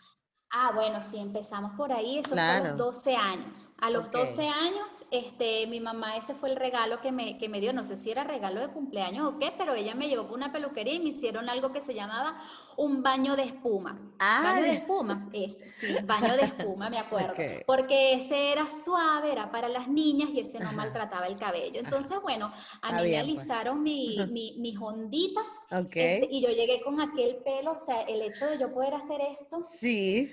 [0.51, 3.69] Ah, bueno, sí, empezamos por ahí, eso fue a los 12 años.
[3.81, 7.61] A los 12 años, este, mi mamá, ese fue el regalo que me, que me
[7.61, 10.39] dio, no sé si era regalo de cumpleaños o qué, pero ella me llevó por
[10.39, 12.43] una peluquería y me hicieron algo que se llamaba
[12.79, 14.01] un baño de espuma.
[14.19, 17.35] Baño de espuma, ese, sí, baño de espuma, me acuerdo.
[17.67, 21.79] Porque ese era suave, era para las niñas y ese no maltrataba el cabello.
[21.79, 23.21] Entonces, bueno, a mí me pues.
[23.21, 24.17] alisaron mi,
[24.59, 28.73] mis onditas este, y yo llegué con aquel pelo, o sea, el hecho de yo
[28.73, 29.67] poder hacer esto.
[29.71, 30.33] Sí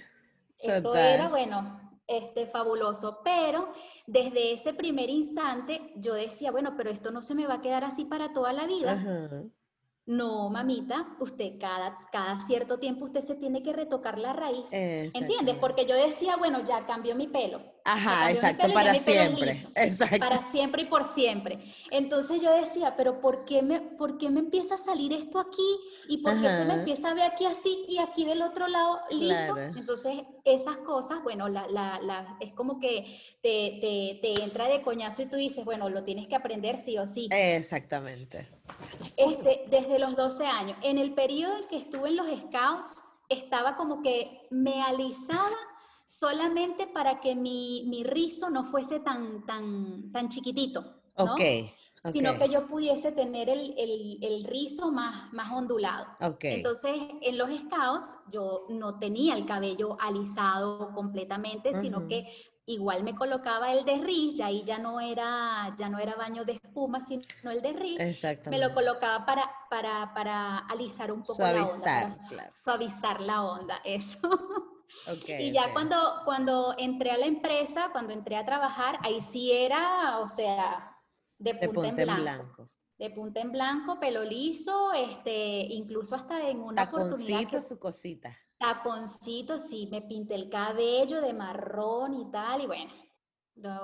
[0.59, 3.19] eso era, bueno, este, fabuloso.
[3.23, 3.69] Pero
[4.07, 7.83] desde ese primer instante yo decía, bueno, pero esto no se me va a quedar
[7.83, 9.41] así para toda la vida.
[10.07, 14.69] No, mamita, usted cada, cada cierto tiempo usted se tiene que retocar la raíz.
[14.71, 15.57] ¿Entiendes?
[15.59, 17.74] Porque yo decía, bueno, ya cambió mi pelo.
[17.87, 19.51] Ajá, exacto, para siempre.
[19.75, 20.17] Exacto.
[20.17, 21.59] Para siempre y por siempre.
[21.91, 25.79] Entonces yo decía, pero ¿por qué me, por qué me empieza a salir esto aquí?
[26.09, 29.01] ¿Y por qué se me empieza a ver aquí así y aquí del otro lado
[29.11, 29.55] liso?
[29.57, 33.05] Entonces esas cosas, bueno, la, la, la, es como que
[33.43, 36.97] te, te, te entra de coñazo y tú dices, bueno, lo tienes que aprender sí
[36.97, 37.29] o sí.
[37.31, 38.49] Exactamente.
[39.15, 40.75] Este, desde los 12 años.
[40.81, 42.95] En el periodo en que estuve en los scouts,
[43.29, 45.55] estaba como que me alisaba
[46.05, 50.81] solamente para que mi, mi rizo no fuese tan, tan, tan chiquitito.
[51.17, 51.33] ¿no?
[51.33, 51.73] Okay,
[52.13, 56.05] Sino que yo pudiese tener el, el, el rizo más, más ondulado.
[56.21, 56.57] Okay.
[56.57, 62.27] Entonces, en los scouts, yo no tenía el cabello alisado completamente, sino que
[62.67, 66.45] igual me colocaba el de Riz, y ahí ya no era, ya no era baño
[66.45, 68.23] de espuma, sino el de Riz.
[68.49, 72.11] Me lo colocaba para, para, para alisar un poco la onda,
[72.51, 74.29] suavizar la onda, eso.
[75.39, 80.19] Y ya cuando, cuando entré a la empresa, cuando entré a trabajar, ahí sí era,
[80.19, 80.97] o sea,
[81.37, 82.69] de punta, en, blanco.
[82.97, 87.49] De punta en blanco, pelo liso, este, incluso hasta en una oportunidad.
[87.49, 92.91] Que, su cosita taconcitos, sí, me pinté el cabello de marrón y tal, y bueno,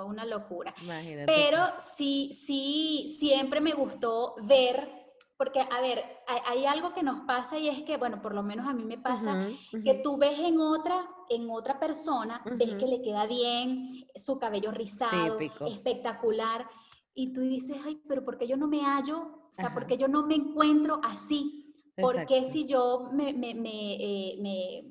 [0.06, 0.74] una locura.
[0.82, 5.01] Imagínate Pero sí, sí, siempre me gustó ver,
[5.42, 6.04] porque, a ver,
[6.46, 8.96] hay, algo que nos pasa y es que, bueno, por lo menos a mí me
[8.96, 9.48] pasa,
[9.84, 14.70] que tú ves en otra, en otra persona, ves que le queda bien, su cabello
[14.70, 16.64] rizado, espectacular,
[17.12, 19.18] y tú dices, ay, pero ¿por qué yo no me hallo?
[19.18, 21.74] O sea, ¿por qué yo no me encuentro así?
[21.96, 24.86] Porque si yo me, me, eh,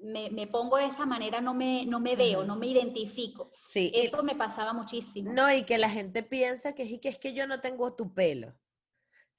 [0.00, 3.52] me, me, pongo de esa manera, no me, no me veo, no me identifico.
[3.68, 5.32] Sí, Eso me pasaba muchísimo.
[5.32, 8.12] No, y que la gente piensa que es que, es que yo no tengo tu
[8.12, 8.52] pelo.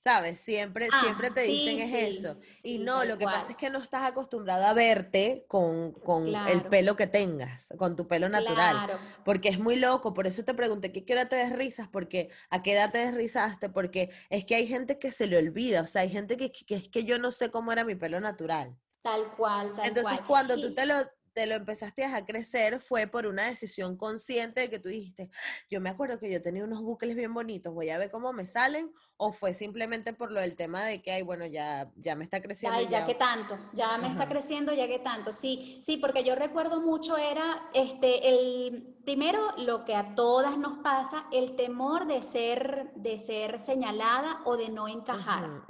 [0.08, 0.40] ¿Sabes?
[0.40, 2.38] Siempre, ah, siempre te dicen es eso.
[2.64, 6.64] y no, lo que pasa es que no estás acostumbrado a verte con, con el
[6.64, 8.90] pelo que tengas, con tu pelo natural.
[9.26, 11.90] Porque es muy loco, por eso te pregunté, ¿qué, ¿qué hora te desrizas?
[11.90, 13.68] Porque ¿a qué edad te desrizaste?
[13.68, 16.76] Porque es que hay gente que se le olvida, o sea, hay gente que, que
[16.76, 18.78] es que yo no sé cómo era mi pelo natural.
[19.02, 20.96] Tal cual, tal Entonces, cuando tú te lo,
[21.38, 25.30] te lo empezaste a crecer fue por una decisión consciente de que tú dijiste,
[25.70, 28.48] yo me acuerdo que yo tenía unos bucles bien bonitos, voy a ver cómo me
[28.48, 32.24] salen, o fue simplemente por lo del tema de que, ay, bueno, ya, ya me
[32.24, 32.80] está creciendo.
[32.80, 36.34] Ay, ya, que tanto, ya me está creciendo, ya que tanto, sí, sí, porque yo
[36.34, 42.24] recuerdo mucho era, este, el, primero, lo que a todas nos pasa, el temor de
[42.24, 45.66] ser, de ser señalada o de no encajar.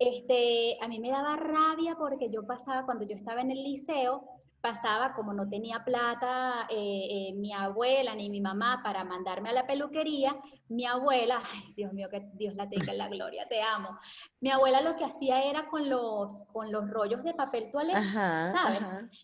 [0.00, 4.24] Este, a mí me daba rabia porque yo pasaba, cuando yo estaba en el liceo,
[4.60, 9.52] pasaba como no tenía plata eh, eh, mi abuela ni mi mamá para mandarme a
[9.52, 10.36] la peluquería,
[10.68, 13.98] mi abuela, ay Dios mío, que Dios la tenga en la gloria, te amo.
[14.40, 18.80] Mi abuela lo que hacía era con los, con los rollos de papel toalé, ¿sabes?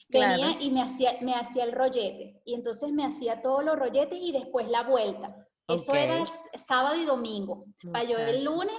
[0.08, 2.40] Venía y me hacía, me hacía el rollete.
[2.44, 5.34] Y entonces me hacía todos los rolletes y después la vuelta.
[5.66, 7.64] Eso era sábado y domingo.
[7.92, 8.76] Para yo el lunes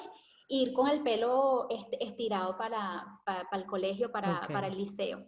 [0.48, 1.68] ir con el pelo
[2.00, 5.26] estirado para, para, el colegio, para, para el liceo.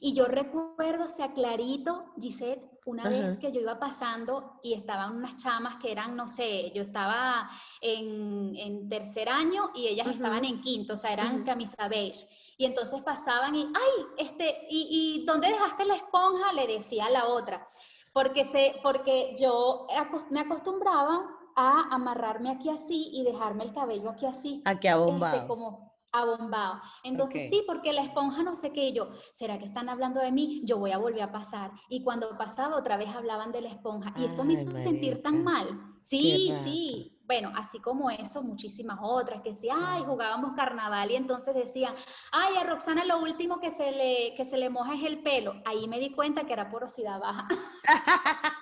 [0.00, 5.16] Y yo recuerdo, o sea, clarito, Gisette, una vez que yo iba pasando y estaban
[5.16, 7.48] unas chamas que eran, no sé, yo estaba
[7.80, 12.28] en, en tercer año y ellas estaban en quinto, o sea, eran camisa beige.
[12.56, 16.52] Y entonces pasaban y, ay, este, ¿y, ¿y dónde dejaste la esponja?
[16.52, 17.66] Le decía a la otra.
[18.12, 19.88] Porque, se, porque yo
[20.30, 24.62] me acostumbraba a amarrarme aquí así y dejarme el cabello aquí así.
[24.64, 25.36] Aquí abombado.
[25.36, 26.80] Este, como, abombado.
[27.02, 30.62] Entonces sí, porque la esponja no sé qué, yo, ¿será que están hablando de mí?
[30.64, 31.72] Yo voy a volver a pasar.
[31.88, 35.42] Y cuando pasaba otra vez hablaban de la esponja y eso me hizo sentir tan
[35.42, 35.98] mal.
[36.02, 37.10] Sí, sí.
[37.26, 41.94] Bueno, así como eso, muchísimas otras que decían, ay, jugábamos carnaval y entonces decían,
[42.32, 45.54] ay, a Roxana lo último que se le, que se le moja es el pelo.
[45.64, 47.48] Ahí me di cuenta que era porosidad baja.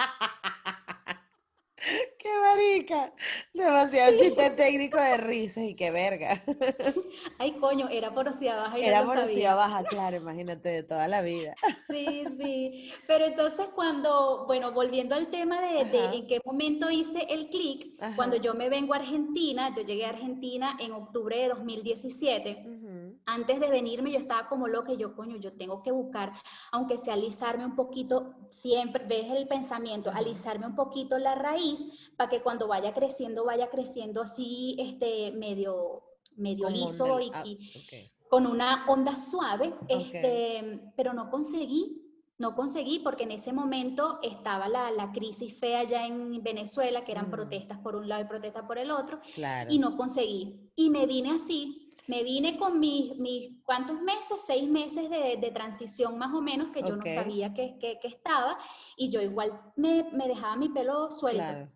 [2.72, 3.12] ¡Qué marica.
[3.54, 6.42] Demasiado chiste técnico de risas y qué verga.
[7.38, 11.22] Ay, coño, era porosidad baja y Era no porosidad baja, claro, imagínate, de toda la
[11.22, 11.54] vida.
[11.88, 12.92] Sí, sí.
[13.06, 18.37] Pero entonces cuando, bueno, volviendo al tema de, en qué momento hice el clic, cuando
[18.37, 22.64] yo me vengo a Argentina, yo llegué a Argentina en octubre de 2017.
[22.66, 22.91] Ujú.
[23.26, 26.32] Antes de venirme yo estaba como loca, y yo coño, yo tengo que buscar,
[26.72, 32.28] aunque sea alisarme un poquito, siempre ves el pensamiento, alisarme un poquito la raíz para
[32.30, 36.02] que cuando vaya creciendo, vaya creciendo así, este, medio,
[36.37, 38.11] medio Como liso del- y, ah, y ok.
[38.28, 41.98] con una onda suave, este, pero no conseguí,
[42.38, 47.12] no conseguí porque en ese momento estaba la, la crisis fea allá en Venezuela, que
[47.12, 47.30] eran Mm.
[47.30, 49.70] protestas por un lado y protestas por el otro, Claro.
[49.72, 50.70] y no conseguí.
[50.74, 54.43] Y me vine así, me vine con mis, mis ¿cuántos meses?
[54.47, 58.09] Seis meses de, de transición más o menos, que yo no sabía que, que- que
[58.09, 58.59] estaba,
[58.97, 61.69] y yo igual me, me dejaba mi pelo suelto, Claro.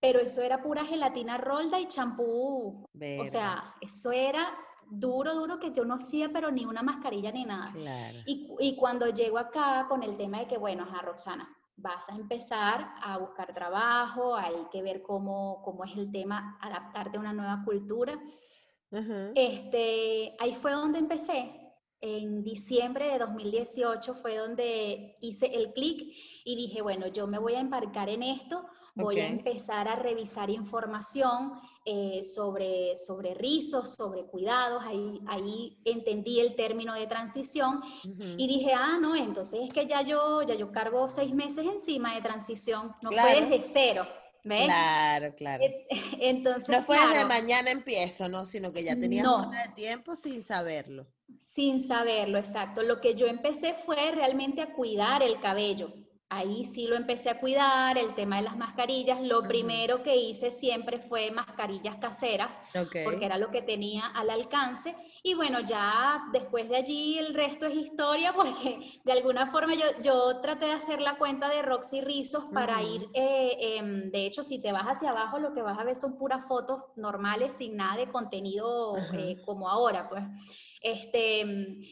[0.00, 2.84] pero eso era pura gelatina rolda y champú,
[3.20, 4.56] o sea, eso era
[4.88, 7.72] duro, duro, que yo no hacía, pero ni una mascarilla ni nada.
[7.72, 8.18] Claro.
[8.24, 12.14] Y, y cuando llego acá con el tema de que, bueno, ajá, Roxana, vas a
[12.14, 17.32] empezar a buscar trabajo, hay que ver cómo, cómo es el tema, adaptarte a una
[17.32, 18.18] nueva cultura.
[19.34, 21.52] Este, ahí fue donde empecé.
[22.00, 27.54] En diciembre de 2018 fue donde hice el clic y dije, bueno, yo me voy
[27.54, 31.52] a embarcar en esto, voy a empezar a revisar información
[31.86, 34.84] eh, sobre, sobre rizos, sobre cuidados.
[34.84, 37.80] Ahí, ahí entendí el término de transición
[38.36, 42.14] y dije, ah, no, entonces es que ya yo, ya yo cargo seis meses encima
[42.14, 43.28] de transición, no Claro.
[43.38, 44.04] fue desde cero,
[44.46, 44.64] ¿ves?
[44.64, 45.64] Claro, claro.
[46.20, 48.46] Entonces, No fue desde mañana empiezo, ¿no?
[48.46, 49.50] Sino que ya tenías No.
[49.50, 51.06] de tiempo sin saberlo.
[51.38, 52.82] sin saberlo, exacto.
[52.82, 55.92] Lo que yo empecé fue realmente a cuidar el cabello.
[56.28, 59.22] Ahí sí lo empecé a cuidar, el tema de las mascarillas.
[59.22, 62.60] Lo primero que hice siempre fue mascarillas caseras,
[63.04, 64.96] porque era lo que tenía al alcance.
[65.22, 69.84] Y bueno, ya después de allí el resto es historia, porque de alguna forma yo,
[70.02, 74.42] yo traté de hacer la cuenta de Roxy Rizos para ir, eh, em, de hecho,
[74.42, 77.76] si te vas hacia abajo, lo que vas a ver son puras fotos normales, sin
[77.76, 80.24] nada de contenido eh, como ahora, pues.
[80.80, 81.44] Este,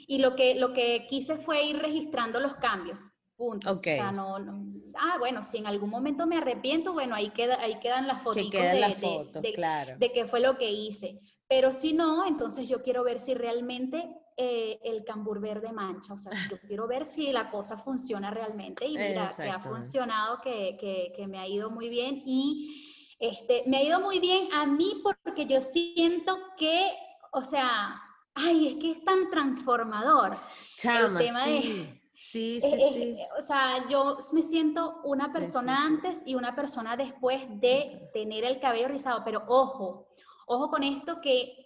[0.08, 2.98] y lo que, lo que quise fue ir registrando los cambios.
[3.36, 3.70] Punto.
[3.72, 3.78] Ok.
[3.78, 4.64] O sea, no, no-
[4.98, 8.24] ah, bueno, si en algún momento me arrepiento, bueno, ahí, queda, ahí quedan las Que
[8.24, 9.96] fotos de, las de- fotos, de- claro.
[9.98, 11.20] de qué fue lo que hice.
[11.48, 16.14] Pero si no, entonces yo quiero ver si realmente eh, el cambur verde mancha.
[16.14, 18.84] O sea, yo quiero ver si la cosa funciona realmente.
[18.86, 22.22] Y mira, que ha funcionado, que, que- que me ha ido muy bien.
[22.26, 26.90] Y este, me ha ido muy bien a mí porque yo siento que,
[27.32, 28.00] o sea,
[28.34, 30.36] ay, es que es tan transformador.
[30.76, 32.60] Chama, tema de- sí.
[32.60, 33.18] Sí, Es- sí, es- sí.
[33.38, 38.44] o sea, yo me siento una persona sí, antes y una persona después de tener
[38.44, 40.08] el cabello rizado, pero ojo,
[40.46, 41.60] ojo con esto que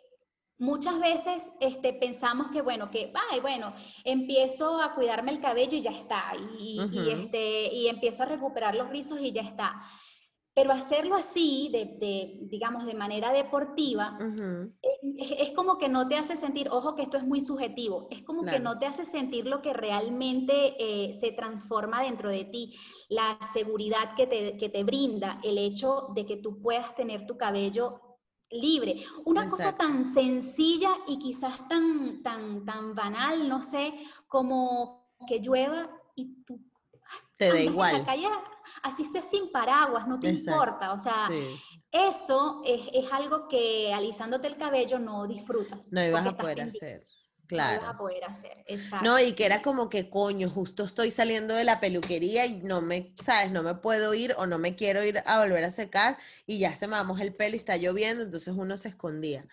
[0.60, 3.72] muchas veces este, pensamos que, bueno, que, ay, bueno,
[4.04, 6.80] empiezo a cuidarme el cabello y ya está, y,
[7.12, 9.80] este, y empiezo a recuperar los rizos y ya está.
[10.58, 14.72] Pero hacerlo así, de, de, digamos, de manera deportiva, Ujú.
[14.82, 18.24] es, es como que no te hace sentir, ojo que esto es muy subjetivo, es
[18.24, 22.76] como que no te hace sentir lo que realmente eh, se transforma dentro de ti,
[23.08, 27.36] la seguridad que te, que te brinda el hecho de que tú puedas tener tu
[27.36, 28.00] cabello
[28.50, 28.96] libre.
[29.26, 33.94] Una cosa tan sencilla y quizás tan, tan, tan banal, no sé,
[34.26, 36.58] como que llueva y tú
[37.38, 37.98] Te da en igual.
[38.00, 38.28] la calle,
[38.82, 40.50] así sea sin paraguas, no te Exacto.
[40.50, 41.60] importa, o sea, Sí.
[41.92, 45.92] eso es, es algo que alisándote el cabello no disfrutas.
[45.92, 47.04] No ibas a poder hacer.
[47.50, 47.98] No ibas a Claro.
[47.98, 49.06] poder hacer, exacto.
[49.06, 52.82] No, y que era como que, coño, justo estoy saliendo de la peluquería y no
[52.82, 53.50] me, ¿sabes?
[53.52, 56.76] No me puedo ir o no me quiero ir a volver a secar y ya
[56.76, 59.46] se me mojó el pelo y está lloviendo, entonces uno se escondía.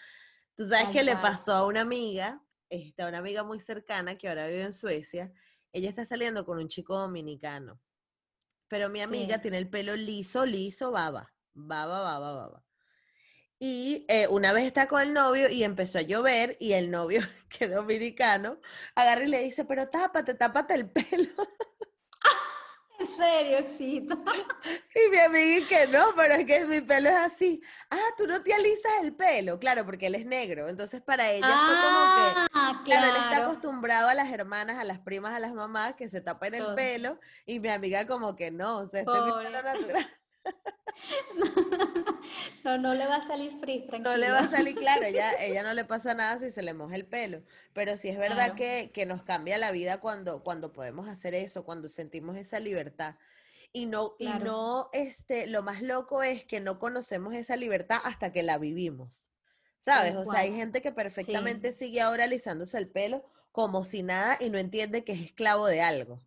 [0.56, 1.24] Tú sabes Tal que le cual.
[1.24, 5.32] pasó a una amiga, este, a una amiga muy cercana que ahora vive en Suecia,
[5.76, 7.82] ella está saliendo con un chico dominicano,
[8.68, 9.42] pero mi amiga Sí.
[9.42, 12.66] tiene el pelo liso, liso, baba, baba, baba, baba.
[13.60, 17.22] Y eh, una vez está con el novio y empezó a llover y el novio,
[17.50, 18.60] que es dominicano,
[18.96, 21.30] agarra y le dice, pero tápate, tápate el pelo.
[23.06, 24.08] En serio, sí.
[24.96, 27.62] Y mi amiga que no, pero es que mi pelo es así.
[27.90, 29.60] Ah, tú no te alisas el pelo.
[29.60, 30.70] Claro, porque él es negro.
[30.70, 34.84] Entonces para ella fue como que, Ah, claro, él está acostumbrado a las hermanas, a
[34.86, 36.76] las primas, a las mamás que se tapen el Todo.
[36.76, 40.08] pelo y mi amiga como que no, o sea, este es mi pelo natural.
[42.64, 44.12] No, no le va a salir frizz, tranquilo.
[44.12, 46.74] No le va a salir claro, ella, ella no le pasa nada si se le
[46.74, 48.56] moja el pelo, pero sí es verdad Claro.
[48.56, 53.16] que, que nos cambia la vida cuando, cuando podemos hacer eso, cuando sentimos esa libertad.
[53.72, 58.32] Y no, y no, este, lo más loco es que no conocemos esa libertad hasta
[58.32, 59.30] que la vivimos.
[59.82, 60.16] ¿Sabes?
[60.16, 64.50] O sea, hay gente que perfectamente sigue ahora alisándose el pelo como si nada y
[64.50, 66.24] no entiende que es esclavo de algo.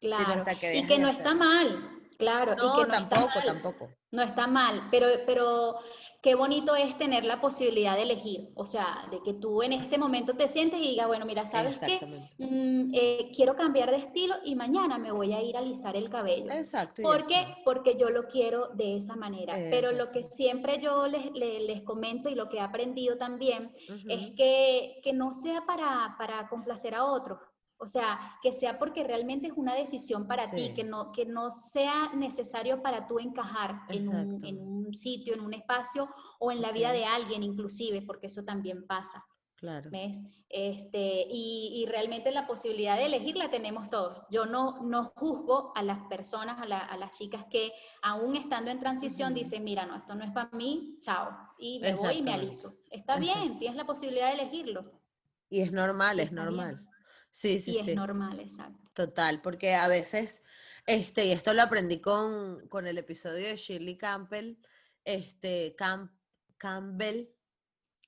[0.00, 0.44] Claro.
[0.72, 1.91] y que no está mal.
[2.22, 3.46] Claro, no, y que no tampoco, está mal.
[3.46, 3.88] tampoco.
[4.12, 5.78] No está mal, pero, pero
[6.22, 8.52] qué bonito es tener la posibilidad de elegir.
[8.54, 11.78] O sea, de que tú en este momento te sientes y digas, bueno, mira, ¿sabes
[11.78, 11.98] qué?
[12.38, 16.10] Mm, eh, quiero cambiar de estilo y mañana me voy a ir a alisar el
[16.10, 16.52] cabello.
[16.52, 17.02] Exacto.
[17.02, 17.44] ¿Por qué?
[17.64, 19.54] Porque yo lo quiero de esa manera.
[19.70, 23.72] Pero lo que siempre yo les, les, comento y lo que he aprendido también
[24.08, 27.38] es que, que no sea para, para complacer a otros
[27.82, 31.50] o sea, que sea porque realmente es una decisión para ti, que no, que no
[31.50, 36.08] sea necesario para tú encajar en un, sitio, en un espacio
[36.38, 39.24] o en la vida de alguien inclusive, porque eso también pasa.
[39.56, 39.90] Claro.
[39.90, 40.20] ¿Ves?
[40.48, 44.18] Este, y, realmente la posibilidad de elegir la tenemos todos.
[44.30, 47.72] Yo no, no juzgo a las personas, a, las chicas que
[48.02, 51.30] aún estando en transición dicen, mira, no, esto no es para mí, chao.
[51.58, 52.72] Y me voy y me aliso.
[52.92, 55.00] Está bien, tienes la posibilidad de elegirlo.
[55.48, 56.86] Y es normal, es normal.
[57.32, 57.90] Sí, sí, y sí.
[57.90, 58.90] es normal, exacto.
[58.92, 60.42] Total, porque a veces,
[60.86, 64.58] este, y esto lo aprendí con, con el episodio de Shirley Campbell,
[65.04, 65.74] este,
[66.58, 67.28] Campbell,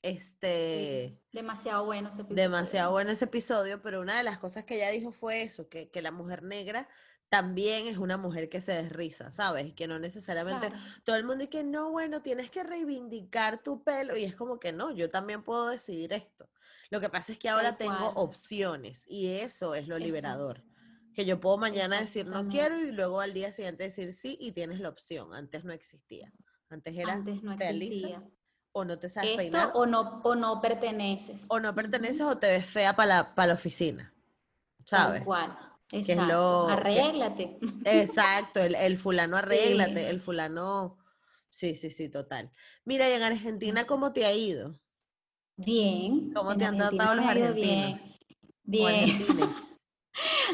[0.03, 1.19] este...
[1.33, 2.43] demasiado bueno ese episodio.
[2.43, 5.91] Demasiado bueno ese episodio, pero una de las cosas que ella dijo fue eso, que,
[5.91, 6.87] que la mujer negra
[7.31, 9.73] también es una mujer que se desriza, ¿sabes?
[9.73, 10.71] Que no necesariamente
[11.03, 14.61] todo el mundo dice que no, bueno, tienes que reivindicar tu pelo y es como
[14.61, 16.49] que no, yo también puedo decidir esto.
[16.95, 20.63] Lo que pasa es que ahora tengo opciones y eso es lo liberador.
[21.13, 24.53] Que yo puedo mañana decir no quiero y luego al día siguiente decir sí y
[24.53, 25.35] tienes la opción.
[25.35, 26.33] Antes no existía.
[26.71, 28.23] Antes era Antes no existía.
[28.71, 29.73] o no te sabes peinar.
[29.75, 31.47] O no, o no perteneces.
[31.49, 34.15] O no perteneces o te ves fea para la, para la oficina.
[34.87, 35.19] ¿Sabes?
[35.19, 35.59] Tal cual.
[35.91, 36.69] Exacto.
[36.69, 37.59] arréglate.
[37.87, 40.97] exacto, el, fulano arréglate, el fulano.
[41.51, 42.53] Sí, sí, sí, total.
[42.85, 44.79] Mira, y en Argentina, ¿cómo te ha ido?
[45.57, 46.33] Bien.
[46.35, 48.01] ¿Cómo te han tratado los argentinos?
[48.65, 49.27] Bien.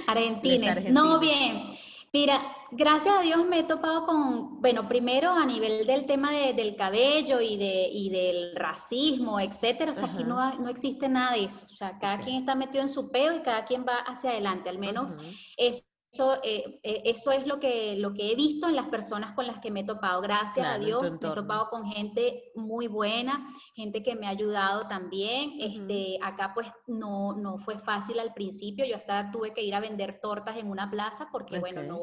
[0.07, 0.85] Argentines.
[0.91, 1.79] No, bien.
[2.13, 2.41] Mira,
[2.73, 7.41] gracias a Dios me he topado con, bueno, primero a nivel del tema del cabello
[7.41, 9.93] y, de, y del racismo, etcétera.
[9.93, 11.67] O sea, aquí no, no existe nada de eso.
[11.67, 14.69] O sea, cada quien está metido en su peo y cada quien va hacia adelante.
[14.69, 15.19] Al menos
[15.57, 19.33] es eso, eh, eh, eso es lo que, lo que he visto en las personas
[19.35, 20.21] con las que me he topado.
[20.21, 24.89] Gracias a Dios, me he topado con gente muy buena, gente que me ha ayudado
[24.89, 25.53] también.
[25.61, 29.81] este, acá pues no, no fue fácil al principio, yo hasta tuve que ir a
[29.81, 32.01] vender tortas en una plaza porque bueno, no,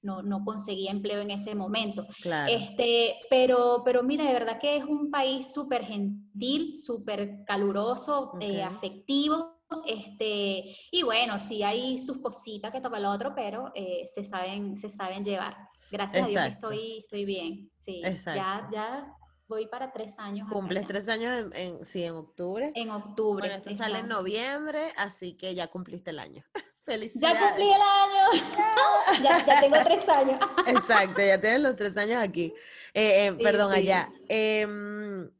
[0.00, 2.06] no, no, conseguía empleo en ese momento.
[2.48, 8.62] Este, pero, pero mira, de verdad que es un país súper gentil, súper caluroso, eh,
[8.62, 9.53] afectivo
[9.86, 14.76] este, y bueno, sí hay sus cositas que toca el otro, pero eh, se, saben,
[14.76, 15.56] se saben llevar.
[15.90, 17.70] Gracias a Dios estoy, estoy bien.
[17.78, 19.14] Sí, ya, ya
[19.46, 20.50] voy para tres años.
[20.50, 22.72] Cumples tres años en, sí, en octubre.
[22.74, 23.48] En octubre.
[23.48, 26.44] Bueno, esto sale en noviembre, así que ya cumpliste el año.
[26.84, 27.38] Felicidades.
[27.40, 29.22] Ya cumplí el año.
[29.22, 30.38] ya, ya, tengo tres años.
[30.66, 32.52] Exacto, ya tienes los tres años aquí.
[32.92, 34.12] Eh, eh, perdón, allá.
[34.28, 35.30] Em,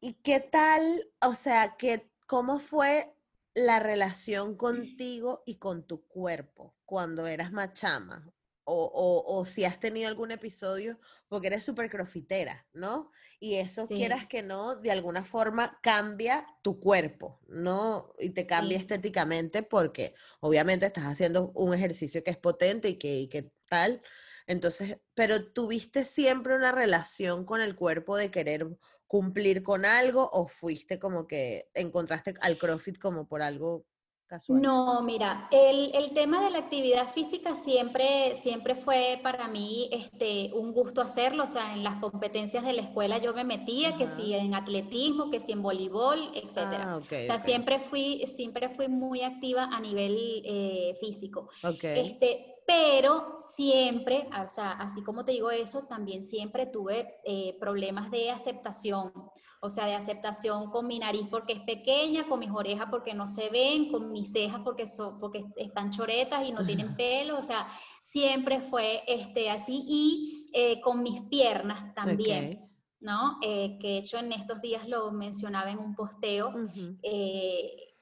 [0.00, 3.12] ¿Y qué tal, o sea, qué ¿Cómo fue
[3.54, 8.32] la relación contigo y con tu cuerpo cuando eras machama?
[8.62, 13.10] O, o, si has tenido algún episodio, porque eres súper crofitera, ¿no?
[13.40, 18.14] Y eso quieras que no, de alguna forma cambia tu cuerpo, ¿no?
[18.20, 23.16] Y te cambia estéticamente porque obviamente estás haciendo un ejercicio que es potente y que,
[23.16, 24.02] y que tal.
[24.46, 28.68] Entonces, pero tuviste siempre una relación con el cuerpo de querer
[29.10, 33.84] cumplir con algo o fuiste como que encontraste al CrossFit como por algo
[34.28, 34.62] casual?
[34.62, 40.52] No, mira, el, el, tema de la actividad física siempre, siempre fue para mí este,
[40.54, 44.06] un gusto hacerlo, o sea, en las competencias de la escuela yo me metía, que
[44.06, 46.58] si en atletismo, que si en voleibol, etc.
[46.78, 51.48] Ah, o sea, siempre, fui, siempre fui muy activa a nivel eh, físico.
[51.82, 58.10] Este, pero siempre, o sea, así como te digo eso, también siempre tuve eh, problemas
[58.10, 59.12] de aceptación,
[59.60, 63.28] o sea, de aceptación con mi nariz porque es pequeña, con mis orejas porque no
[63.28, 67.42] se ven, con mis cejas porque, son, porque están choretas y no tienen pelo, o
[67.42, 67.66] sea,
[68.00, 72.66] siempre fue este, así y eh, con mis piernas también.
[73.00, 73.38] ¿no?
[73.42, 76.52] Eh, que de hecho en estos días lo mencionaba en un posteo,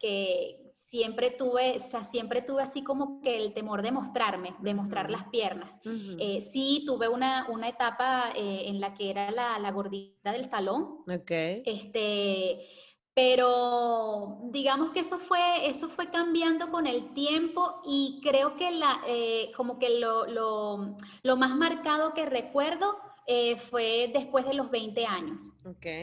[0.01, 4.73] que, siempre tuve, o sea, siempre tuve así como que el temor de mostrarme, de
[4.73, 5.79] mostrar las piernas.
[5.85, 10.47] Eh, sí, tuve una, una etapa eh, en la que era la, la, gordita del
[10.47, 11.05] salón.
[11.07, 11.31] Ok.
[11.31, 12.67] Este,
[13.13, 19.03] pero digamos que eso fue, eso fue cambiando con el tiempo y creo que la,
[19.07, 22.97] eh, como que lo, lo, lo, más marcado que recuerdo
[23.31, 25.43] eh, fue después de los 20 años.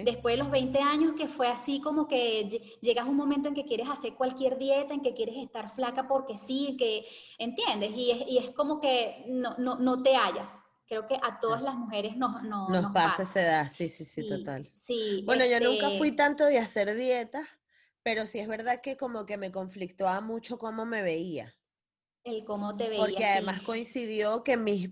[0.03, 3.55] Después de los 20 años que fue así como que llegas a un momento en
[3.55, 7.03] que quieres hacer cualquier dieta, en que quieres estar flaca porque sí, que,
[7.39, 7.95] ¿entiendes?
[7.97, 11.63] Y es, y es como que no, no, no te hallas creo que a todas
[11.63, 14.69] las mujeres nos, nos, nos, pasa, esa edad, sí, sí, sí, total.
[14.75, 17.47] Sí, bueno, yo nunca fui este tanto de hacer dietas,
[18.03, 21.55] pero sí es verdad que como que me conflictuaba mucho cómo me veía.
[22.23, 23.03] El cómo te veía.
[23.03, 24.91] Porque además coincidió que mis,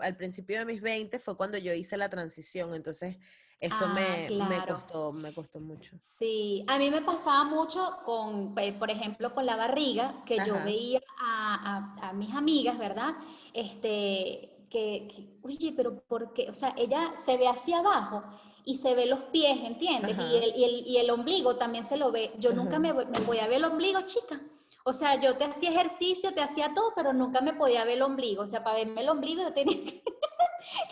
[0.00, 3.16] al principio de mis 20 fue cuando yo hice la transición, entonces
[3.60, 5.96] eso ah, me, me, costó, me costó mucho.
[6.00, 11.00] Sí, a mí me pasaba mucho con, por ejemplo, con la barriga, que yo veía
[11.20, 13.14] a, a, a mis amigas, ¿verdad?
[13.52, 16.48] Este, que, oye, pero ¿por qué?
[16.50, 18.22] O sea, ella se ve hacia abajo
[18.64, 20.16] y se ve los pies, ¿entiendes?
[20.16, 22.32] Y el, y el, y, el, ombligo también se lo ve.
[22.38, 24.40] Yo nunca me, me podía ver el ombligo, chica.
[24.88, 28.02] O sea, yo te hacía ejercicio, te hacía todo, pero nunca me podía ver el
[28.02, 28.44] ombligo.
[28.44, 30.02] O sea, para verme el ombligo yo tenía que...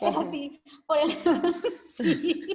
[0.02, 1.10] es así, por el...
[1.96, 2.46] sí.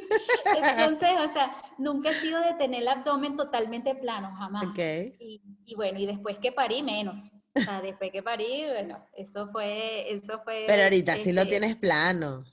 [0.55, 4.67] Entonces, o sea, nunca he sido de tener el abdomen totalmente plano, jamás.
[4.67, 5.15] Okay.
[5.19, 7.31] Y, y bueno, y después que parí, menos.
[7.55, 10.65] O sea, después que parí, bueno, eso fue, eso fue.
[10.67, 12.43] Pero ahorita sí lo este tienes plano.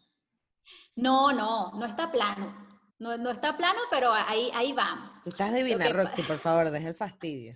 [0.96, 2.56] No, no, no está plano.
[2.98, 5.22] No, no está plano, pero ahí, ahí vamos.
[5.22, 7.54] Tú estás divina, Roxy, por favor, deja el fastidio.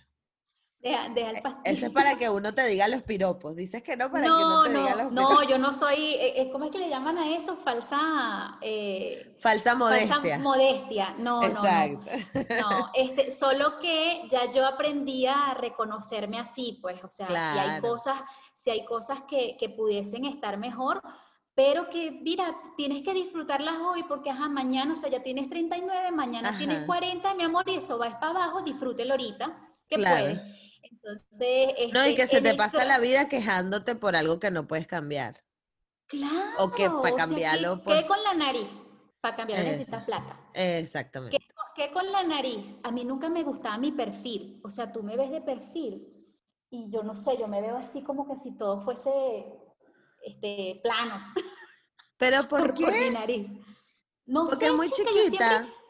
[0.82, 1.62] Deja, deja el fastidio.
[1.64, 3.54] E, eso es para que uno te diga los piropos.
[3.54, 5.12] Dices que no para que uno te diga los piropos.
[5.12, 7.56] No, yo no soy, eh, eh, ¿cómo es que le llaman a eso?
[7.56, 8.58] Falsa.
[8.60, 10.16] Eh, falsa modestia.
[10.16, 11.14] Falsa modestia.
[11.18, 12.10] No, Exacto.
[12.60, 12.90] no, no.
[12.94, 18.20] este, solo que ya yo aprendí a reconocerme así, pues, o sea, si hay cosas,
[18.52, 21.00] si hay cosas que, que pudiesen estar mejor,
[21.54, 26.10] pero que, mira, tienes que disfrutarlas hoy porque, ajá, mañana, o sea, ya tienes 39,
[26.10, 29.56] mañana tienes 40, mi amor, y eso va para abajo, disfrútelo ahorita,
[29.86, 30.40] que claro.
[30.92, 34.66] Entonces, no, y este, que se te pasa la vida quejándote por algo que no
[34.66, 35.42] puedes cambiar.
[36.06, 36.50] Claro.
[36.58, 37.82] O que para cambiarlo.
[37.82, 38.68] ¿qué, con la nariz?
[39.20, 40.38] Para cambiar necesitas plata.
[40.52, 41.38] Exactamente.
[41.38, 42.78] ¿Qué, ¿Qué, con la nariz?
[42.82, 44.60] A mí nunca me gustaba mi perfil.
[44.62, 46.08] O sea, tú me ves de perfil
[46.70, 49.46] y yo no sé, yo me veo así como que si todo fuese
[50.22, 51.14] este, plano.
[52.18, 52.84] ¿Pero por, qué?
[52.84, 53.52] Por mi nariz.
[54.26, 55.81] No Porque es muy chiquita yo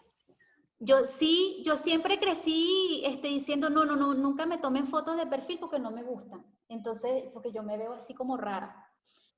[1.07, 5.59] sí, yo siempre crecí este, diciendo, no, no, no, nunca me tomen fotos de perfil
[5.59, 6.45] porque no me gustan.
[6.69, 8.89] Entonces, porque yo me veo así como rara.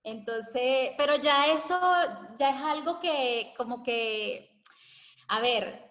[0.03, 1.79] Entonces, pero ya eso,
[2.39, 4.61] ya es algo que como que,
[5.29, 5.83] a ver,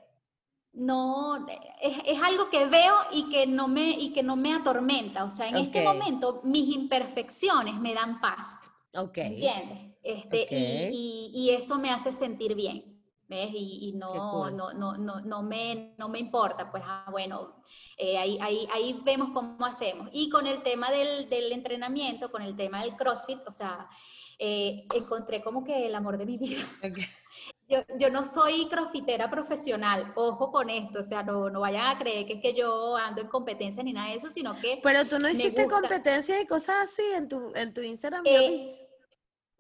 [0.74, 1.47] no,
[1.82, 5.24] es, es, algo que veo y que no me, y que no me atormenta.
[5.24, 8.60] O sea, en este momento mis imperfecciones me dan paz.
[8.95, 9.18] Ok.
[9.18, 9.95] ¿Entiendes?
[10.04, 12.93] Este, y, y, y eso me hace sentir bien.
[13.30, 17.55] Y, no, no, no, no, no, me, no me importa, pues, ah, bueno,
[17.97, 20.09] eh, ahí, ahí, ahí vemos cómo hacemos.
[20.11, 23.89] Y con el tema del, del entrenamiento, con el tema del CrossFit, o sea,
[24.38, 26.61] eh, encontré como que el amor de mi vida.
[27.69, 31.97] Yo, yo, no soy crossfitera profesional, ojo con esto, o sea, no, no vayan a
[31.97, 34.82] creer que es que yo ando en competencia ni nada de eso, sino que...
[34.84, 38.24] Pero tú no hiciste competencias y cosas así en tu, en tu Instagram.
[38.26, 38.83] Eh,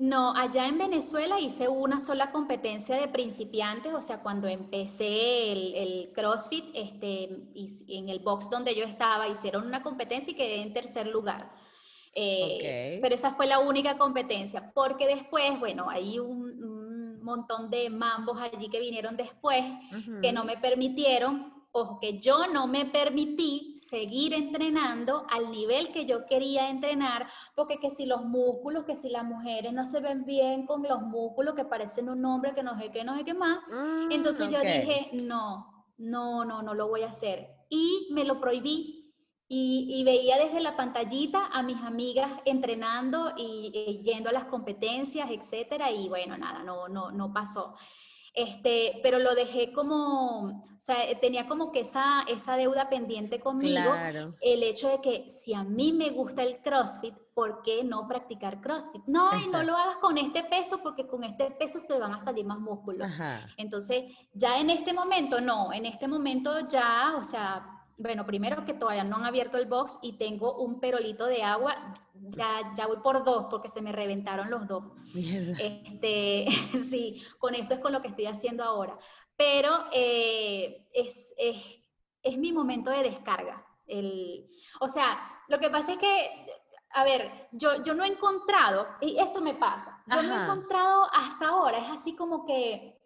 [0.03, 6.11] no, allá en Venezuela hice una sola competencia de principiantes, o sea, cuando empecé el,
[6.13, 7.29] CrossFit, este,
[7.87, 11.49] en el box donde yo estaba, hicieron una competencia y quedé en tercer lugar.
[12.13, 18.37] Eh, pero esa fue la única competencia, porque después, bueno, hay un, montón de mambos
[18.41, 19.63] allí que vinieron después
[20.21, 26.05] que no me permitieron ojo, que yo no me permití seguir entrenando al nivel que
[26.05, 30.23] yo quería entrenar, porque que si los músculos, que si las mujeres no se ven
[30.23, 33.33] bien con los músculos que parecen un hombre que no sé qué, no sé qué
[33.33, 37.49] más, mm, entonces yo dije, no, no, no, no lo voy a hacer.
[37.69, 38.99] Y me lo prohibí.
[39.55, 45.29] Y, veía desde la pantallita a mis amigas entrenando y, y yendo a las competencias,
[45.29, 47.75] etcétera, y bueno, nada, no, no, no pasó.
[48.33, 53.39] Este, pero lo dejé como, o sea, eh, tenía como que esa, esa deuda pendiente
[53.39, 53.93] conmigo,
[54.41, 58.59] el hecho de que si a mí me gusta el CrossFit, ¿por qué no practicar
[58.59, 59.03] CrossFit?
[59.05, 62.19] No, y no lo hagas con este peso porque con este peso te van a
[62.19, 63.07] salir más músculos.
[63.57, 67.72] Entonces, ya en este momento, no, en este momento ya, o sea,
[68.03, 71.93] bueno, primero que todavía no han abierto el box y tengo un perolito de agua,
[72.13, 74.83] ya, ya voy por dos porque se me reventaron los dos.
[75.15, 76.45] Este,
[76.83, 78.99] sí, con eso es con lo que estoy haciendo ahora.
[79.37, 81.79] Pero eh, es, es,
[82.21, 83.65] es, mi momento de descarga.
[83.87, 84.49] El,
[84.81, 86.45] o sea, lo que pasa es que,
[86.91, 91.05] a ver, yo, yo no he encontrado, y eso me pasa, yo no he encontrado
[91.13, 93.01] hasta ahora, es así como que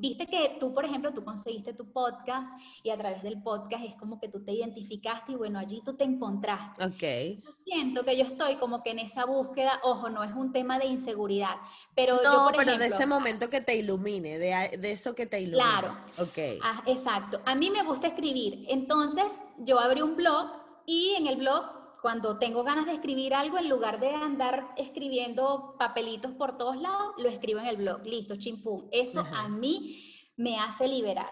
[0.00, 2.50] Viste que tú, por ejemplo, tú conseguiste tu podcast
[2.82, 5.94] y a través del podcast es como que tú te identificaste y bueno, allí tú
[5.94, 6.84] te encontraste.
[6.84, 7.44] Ok.
[7.44, 10.78] Yo siento que yo estoy como que en esa búsqueda, ojo, no es un tema
[10.78, 11.56] de inseguridad,
[11.94, 15.14] pero No, yo, por pero de ejemplo, ese momento que te ilumine, de, de eso
[15.14, 15.62] que te ilumine.
[15.62, 15.96] Claro.
[16.18, 16.38] Ok.
[16.62, 17.40] Ah, exacto.
[17.44, 18.64] A mí me gusta escribir.
[18.68, 19.26] Entonces,
[19.58, 20.50] yo abrí un blog
[20.86, 21.64] y en el blog,
[22.00, 27.14] cuando tengo ganas de escribir algo, en lugar de andar escribiendo papelitos por todos lados,
[27.18, 28.04] lo escribo en el blog.
[28.04, 28.88] Listo, chimpum.
[28.90, 29.44] Eso Ajá.
[29.44, 30.04] a mí
[30.36, 31.30] me hace liberar.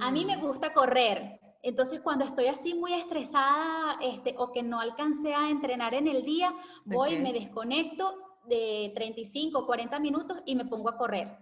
[0.00, 1.40] A mí me Mm, gusta correr.
[1.62, 6.22] Entonces, cuando estoy así muy estresada este, o que no alcancé a entrenar en el
[6.22, 6.52] día,
[6.84, 7.22] voy, Ok.
[7.22, 8.14] me desconecto
[8.46, 11.36] de 35, 40 minutos y me pongo a correr.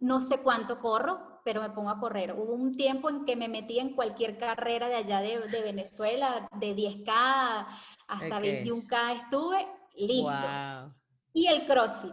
[0.00, 2.34] No sé cuánto corro, pero me pongo a correr.
[2.34, 6.46] Hubo un tiempo en que me metí en cualquier carrera de allá de, de Venezuela,
[6.60, 7.66] de 10K
[8.06, 8.44] hasta Ok.
[8.44, 10.24] 21K estuve, listo.
[10.24, 10.92] Wow.
[11.32, 12.12] Y el CrossFit.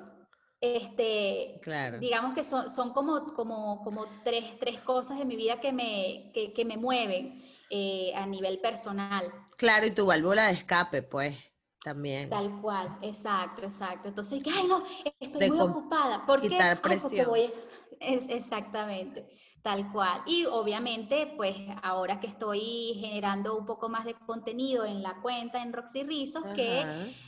[0.61, 1.99] Este, Claro.
[1.99, 6.31] digamos que son, son como, como, como tres, tres cosas de mi vida que me,
[6.33, 9.25] que, que me mueven eh, a nivel personal.
[9.57, 11.35] Claro, y tu válvula de escape, pues,
[11.83, 12.29] también.
[12.29, 14.07] Tal cual, exacto, exacto.
[14.07, 14.81] Entonces, ay, no,
[15.19, 16.25] estoy De muy ocupada.
[16.25, 16.57] ¿Por qué?
[16.57, 17.51] Ay, porque voy-
[17.99, 19.27] es, exactamente,
[19.61, 20.21] tal cual.
[20.25, 25.61] Y obviamente, pues ahora que estoy generando un poco más de contenido en la cuenta
[25.61, 26.85] en Roxy Rizos, que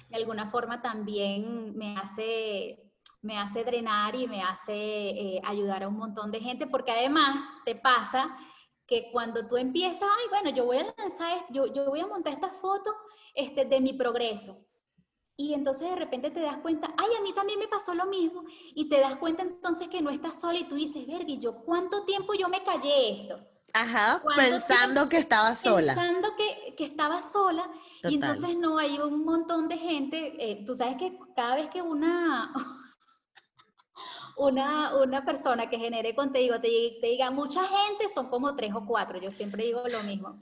[0.10, 2.92] de alguna forma también me hace,
[3.22, 7.38] me hace drenar y me hace eh, ayudar a un montón de gente, porque además
[7.66, 8.38] te pasa
[8.86, 12.50] que cuando tú empiezas, ay, bueno, yo voy a lanzar, yo voy a montar esta
[12.50, 12.94] foto
[13.38, 14.68] este, de mi progreso.
[15.40, 18.44] Y entonces de repente te das cuenta, ay, a mí también me pasó lo mismo.
[18.74, 22.04] Y te das cuenta entonces que no estás sola y tú dices, Vergui, yo cuánto
[22.06, 23.40] tiempo yo me callé esto.
[23.72, 25.94] Ajá, ¿Cuánto pensando que estaba sola.
[25.94, 27.70] Pensando que, que estaba sola.
[27.98, 28.12] Total.
[28.12, 31.84] Y entonces no, hay un montón de gente, eh, tú sabes que cada vez que
[31.84, 32.52] una,
[34.38, 38.84] una, una persona que genere contenido te, te diga mucha gente, son como tres o
[38.88, 40.40] cuatro, yo siempre digo lo mismo.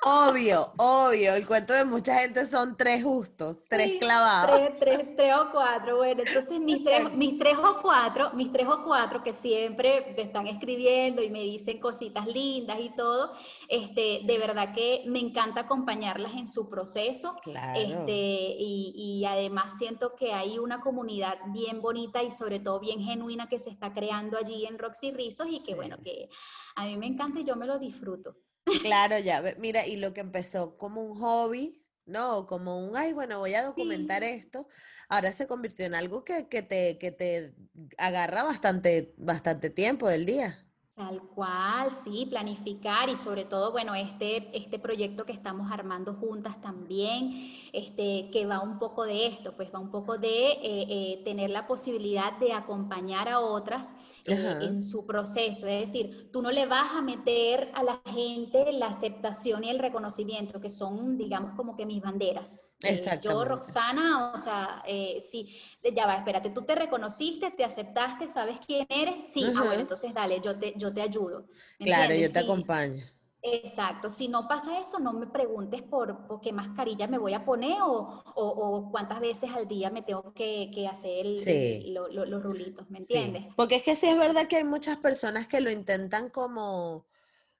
[0.00, 1.34] Obvio, obvio.
[1.34, 4.56] El cuento de mucha gente son tres justos, tres Sí, clavados.
[4.56, 8.68] Tres, tres, tres o cuatro, bueno, entonces mis tres, mis tres o cuatro, mis tres
[8.68, 13.32] o cuatro que siempre me están escribiendo y me dicen cositas lindas y todo,
[13.68, 17.36] este, de verdad que me encanta acompañarlas en su proceso.
[17.42, 17.80] Claro.
[17.80, 23.00] Este, y, y además siento que hay una comunidad bien bonita y sobre todo bien
[23.00, 26.28] genuina que se está creando allí en Roxy Rizos y que bueno, que
[26.76, 28.36] a mí me encanta y yo me lo disfruto.
[28.76, 29.42] Claro, ya.
[29.58, 32.46] Mira, y lo que empezó como un hobby, ¿no?
[32.46, 34.24] Como un, ay, bueno, voy a documentar Sí.
[34.24, 34.68] esto,
[35.08, 37.54] ahora se convirtió en algo que, que te, que te
[37.98, 40.67] agarra bastante, bastante tiempo del día.
[40.98, 46.60] Tal cual, sí, planificar y sobre todo, bueno, este, este proyecto que estamos armando juntas
[46.60, 51.22] también, este, que va un poco de esto, pues va un poco de eh, eh,
[51.24, 53.88] tener la posibilidad de acompañar a otras
[54.24, 55.68] eh, en su proceso.
[55.68, 59.78] Es decir, tú no le vas a meter a la gente la aceptación y el
[59.78, 62.60] reconocimiento, que son, digamos, como que mis banderas.
[62.80, 63.44] Eh, yo.
[63.44, 65.60] Roxana, o sea, eh, sí,
[65.94, 70.14] ya va, espérate, tú te reconociste, te aceptaste, sabes quién eres, sí, ah, bueno, entonces
[70.14, 71.46] dale, yo te, yo te ayudo.
[71.80, 73.04] ¿me Claro, yo te Sí, acompaño.
[73.40, 77.44] Exacto, si no pasa eso, no me preguntes por, por qué mascarilla me voy a
[77.44, 78.48] poner o, o-
[78.78, 81.82] o cuántas veces al día me tengo que, que hacer el- Sí.
[81.86, 83.44] el- lo- lo- los rulitos, ¿me Sí, entiendes?
[83.56, 87.06] porque es que sí es verdad que hay muchas personas que lo intentan como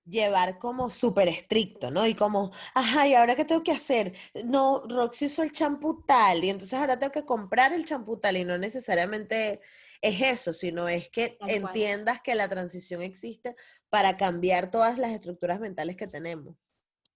[0.09, 2.07] llevar como súper estricto, ¿no?
[2.07, 4.15] Y como, ajá, ¿y ahora qué tengo que hacer?
[4.45, 8.37] No, Roxy usó el champú tal, y entonces ahora tengo que comprar el champú tal,
[8.37, 9.61] y no necesariamente
[10.01, 11.55] es eso, sino es que Tal cual.
[11.57, 13.55] entiendas que la transición existe
[13.91, 16.57] para cambiar todas las estructuras mentales que tenemos.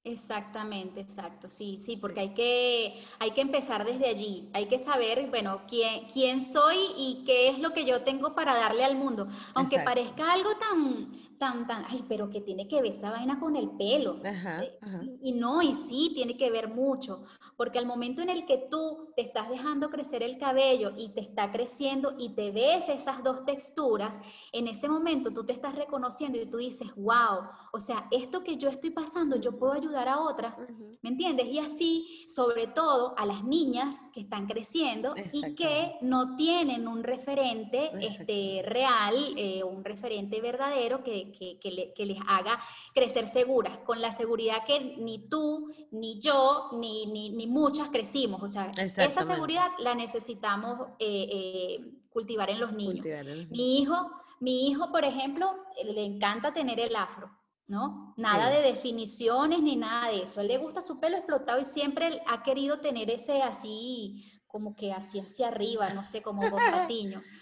[0.04, 5.30] Exactamente, exacto, sí, sí, porque hay que, hay que empezar desde allí, hay que saber,
[5.30, 9.28] bueno, quién, quién soy y qué es lo que yo tengo para darle al mundo,
[9.54, 9.84] aunque Exacto.
[9.84, 13.68] parezca algo tan, tan, tan, ay, pero que tiene que ver esa vaina con el
[13.70, 14.20] pelo.
[14.24, 15.00] Ajá, Eh, ajá.
[15.28, 17.24] Y no, y sí, tiene que ver mucho,
[17.56, 21.20] porque al momento en el que tú te estás dejando crecer el cabello y te
[21.20, 24.20] está creciendo y te ves esas dos texturas,
[24.52, 28.56] en ese momento tú te estás reconociendo y tú dices, wow, o sea, esto que
[28.56, 30.96] yo estoy pasando, yo puedo ayudar a otras, Ujú.
[31.02, 31.46] ¿me entiendes?
[31.48, 37.02] Y así, sobre todo a las niñas que están creciendo y que no tienen un
[37.02, 42.58] referente este, real, eh, un referente verdadero que, que- que le- que les haga
[42.94, 48.42] crecer seguras, con la seguridad que ni tú, ni yo, ni, ni, ni muchas crecimos.
[48.42, 53.04] O sea, esa seguridad la necesitamos eh, eh, cultivar en los niños.
[53.04, 55.46] El- Mi hijo, mi hijo, por ejemplo,
[55.84, 57.30] le encanta tener el afro,
[57.66, 58.14] ¿no?
[58.16, 58.56] Nada Sí.
[58.56, 60.40] de definiciones ni nada de eso.
[60.40, 64.76] A él le gusta su pelo explotado y siempre ha querido tener ese así, como
[64.76, 67.20] que así hacia arriba, no sé, como Bob Patiño.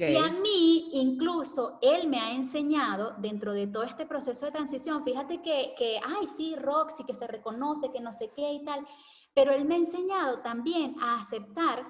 [0.00, 5.04] Y a mí, incluso, él me ha enseñado dentro de todo este proceso de transición,
[5.04, 8.84] fíjate que, que, ay, sí, Roxy, que se reconoce, que no sé qué y tal,
[9.38, 11.86] pero él me ha enseñado también a aceptar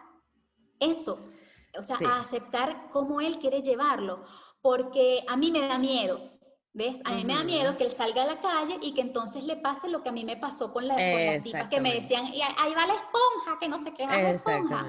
[0.80, 1.30] eso,
[1.78, 4.22] o sea, a aceptar cómo él quiere llevarlo,
[4.60, 6.20] porque a mí me da miedo,
[6.74, 7.00] ¿ves?
[7.06, 9.56] A mí me da miedo que él salga a la calle y que entonces le
[9.56, 12.26] pase lo que a mí me pasó con, la, con las tipas que me decían,
[12.26, 14.86] ahí va la esponja, que no sé qué es la esponja.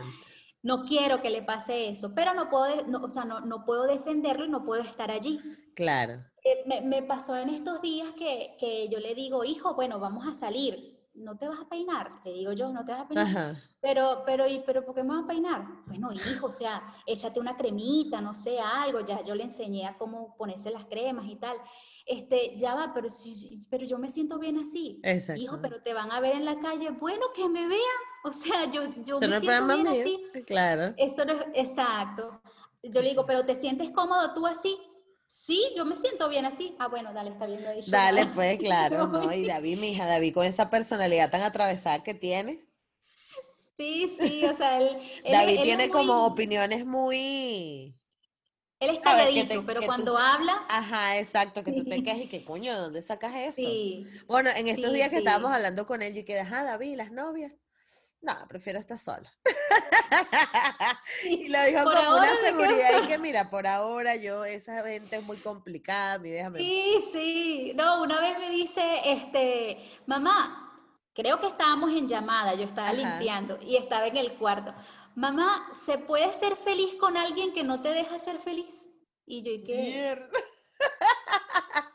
[0.61, 3.87] No quiero que le pase eso, pero no puedo, no, o sea, no, no, puedo
[3.87, 5.39] defenderlo y no puedo estar allí.
[5.77, 6.25] Claro.
[6.43, 10.27] Eh, me, me, pasó en estos días que, que yo le digo, hijo, bueno, vamos
[10.27, 13.55] a salir no te vas a peinar, le digo yo, no te vas a peinar.
[13.81, 15.65] Pero, pero, ¿y, pero ¿por qué me vas a peinar?
[15.85, 19.97] Bueno, hijo, o sea, échate una cremita, no sé, algo, ya yo le enseñé a
[19.97, 21.57] cómo ponerse las cremas y tal.
[22.05, 24.99] Este, ya va, pero, sí, pero yo me siento bien así.
[25.03, 25.41] Exacto.
[25.41, 27.99] Hijo, pero te van a ver en la calle, bueno, que me vean.
[28.23, 30.19] O sea, yo, yo me siento bien así.
[30.47, 30.93] Claro.
[30.97, 32.41] Eso no es, exacto.
[32.81, 34.75] Yo le digo, pero ¿te sientes cómodo tú así?
[35.31, 36.75] Sí, yo me siento bien así.
[36.79, 37.63] Ah, bueno, dale, está bien.
[37.91, 39.31] Dale, pues, claro, ¿no?
[39.31, 42.65] Y David, mi hija, David, con esa personalidad tan atravesada que tiene.
[43.77, 44.97] Sí, sí, o sea, él.
[45.31, 47.95] David tiene como opiniones muy.
[48.79, 50.65] Él es calladito, pero cuando habla.
[50.67, 53.69] Ajá, exacto, que tú te quejes y que coño, ¿de dónde sacas eso?
[53.69, 54.07] Sí.
[54.25, 57.51] Bueno, en estos días que estábamos hablando con él, y que, ajá, David, las novias.
[58.21, 59.31] No, prefiero estar sola.
[61.23, 65.23] y lo dijo con una seguridad y que mira, por ahora yo, esa gente es
[65.23, 66.59] muy complicada, mi déjame.
[66.59, 67.71] Sí, sí.
[67.75, 70.69] No, una vez me dice, este, mamá,
[71.13, 74.75] creo que estábamos en llamada, yo estaba limpiando y estaba en el cuarto.
[75.15, 78.85] Mamá, ¿se puede ser feliz con alguien que no te deja ser feliz?
[79.25, 79.75] Y yo, ¿y qué?
[79.75, 80.29] Mierda.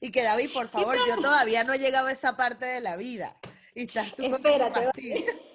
[0.00, 2.96] y que David, por favor, yo todavía no he llegado a esa parte de la
[2.96, 3.38] vida.
[3.74, 5.50] Y estás tú Espérate.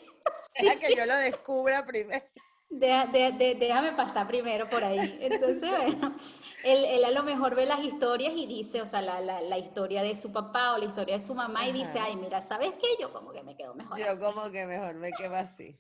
[0.60, 2.26] Deja que yo lo descubra primero.
[2.70, 5.18] déjame pasar primero por ahí.
[5.22, 6.16] Entonces, bueno,
[6.64, 10.16] él, a lo mejor ve las historias y dice, o sea, la, la, historia de
[10.16, 12.88] su papá o la historia de su mamá y dice, ay, mira, ¿sabes qué?
[13.00, 13.98] Yo como que me quedo mejor.
[13.98, 15.80] Yo como que mejor me quedo así.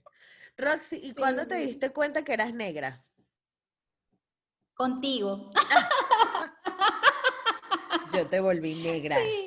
[0.58, 3.04] Roxy, ¿y cuándo te diste cuenta que eras negra?
[4.74, 5.52] Contigo.
[8.14, 9.18] yo te volví negra.
[9.18, 9.47] Sí.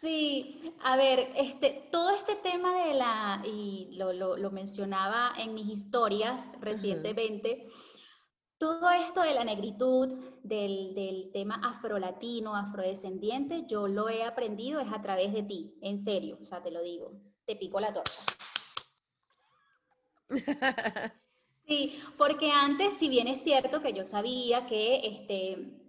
[0.00, 5.68] Sí, a ver, este, todo este tema de la, y lo, lo, mencionaba en mis
[5.68, 7.66] historias recientemente,
[8.58, 14.92] todo esto de la negritud, del, del, tema afrolatino, afrodescendiente, yo lo he aprendido es
[14.92, 17.12] a través de ti, en serio, o sea, te lo digo,
[17.44, 18.12] te pico la torta.
[21.66, 25.83] Sí, porque antes, si bien es cierto que yo sabía que este,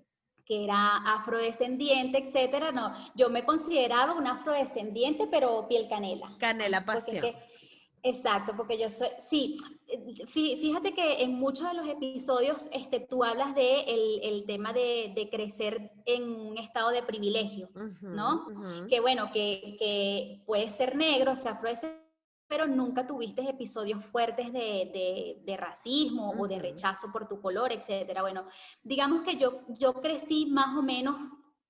[0.46, 2.72] que era afrodescendiente, etcétera.
[2.72, 6.36] No, yo me consideraba una afrodescendiente, pero piel canela.
[6.40, 7.26] Canela pasión.
[8.04, 9.58] exacto, porque yo soy, sí,
[10.28, 13.82] fíjate que en muchos de los episodios este, tú hablas de
[14.22, 17.70] el, tema de, de, crecer en un estado de privilegio,
[18.02, 18.46] ¿no?
[18.88, 22.05] Que bueno, que, que puede ser negro, sea afrodescendiente
[22.48, 28.22] pero nunca tuviste episodios fuertes de, de, racismo o de rechazo por tu color, etcétera.
[28.22, 28.46] Bueno,
[28.84, 31.18] digamos que yo, yo crecí más o menos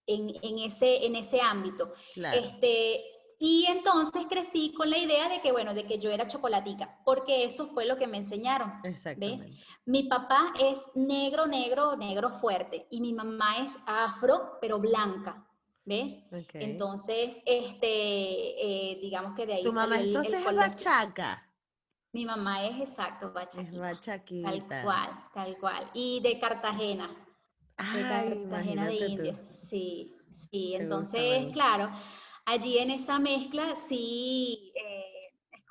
[0.06, 1.94] en, en ese, en ese ámbito.
[2.16, 3.04] Este,
[3.38, 7.44] y entonces crecí con la idea de que, bueno, de que yo era chocolatica, porque
[7.44, 8.82] eso fue lo que me enseñaron.
[9.18, 9.46] ¿ves?
[9.86, 15.45] Mi papá es negro, negro, negro fuerte, y mi mamá es afro, pero blanca.
[15.86, 16.18] ¿Ves?
[16.54, 19.64] Entonces, este, eh, digamos que de ahí.
[19.64, 21.48] ¿Tu mamá entonces es bachaca?
[22.12, 23.62] Mi mamá es exacto, bachaca.
[23.62, 24.50] Es bachaquita.
[24.50, 25.84] Tal cual, tal cual.
[25.94, 27.08] Y de Cartagena.
[27.78, 29.40] de Cartagena de India.
[29.44, 30.76] Sí, sí.
[30.76, 31.92] entonces, claro,
[32.46, 34.55] allí en esa mezcla sí.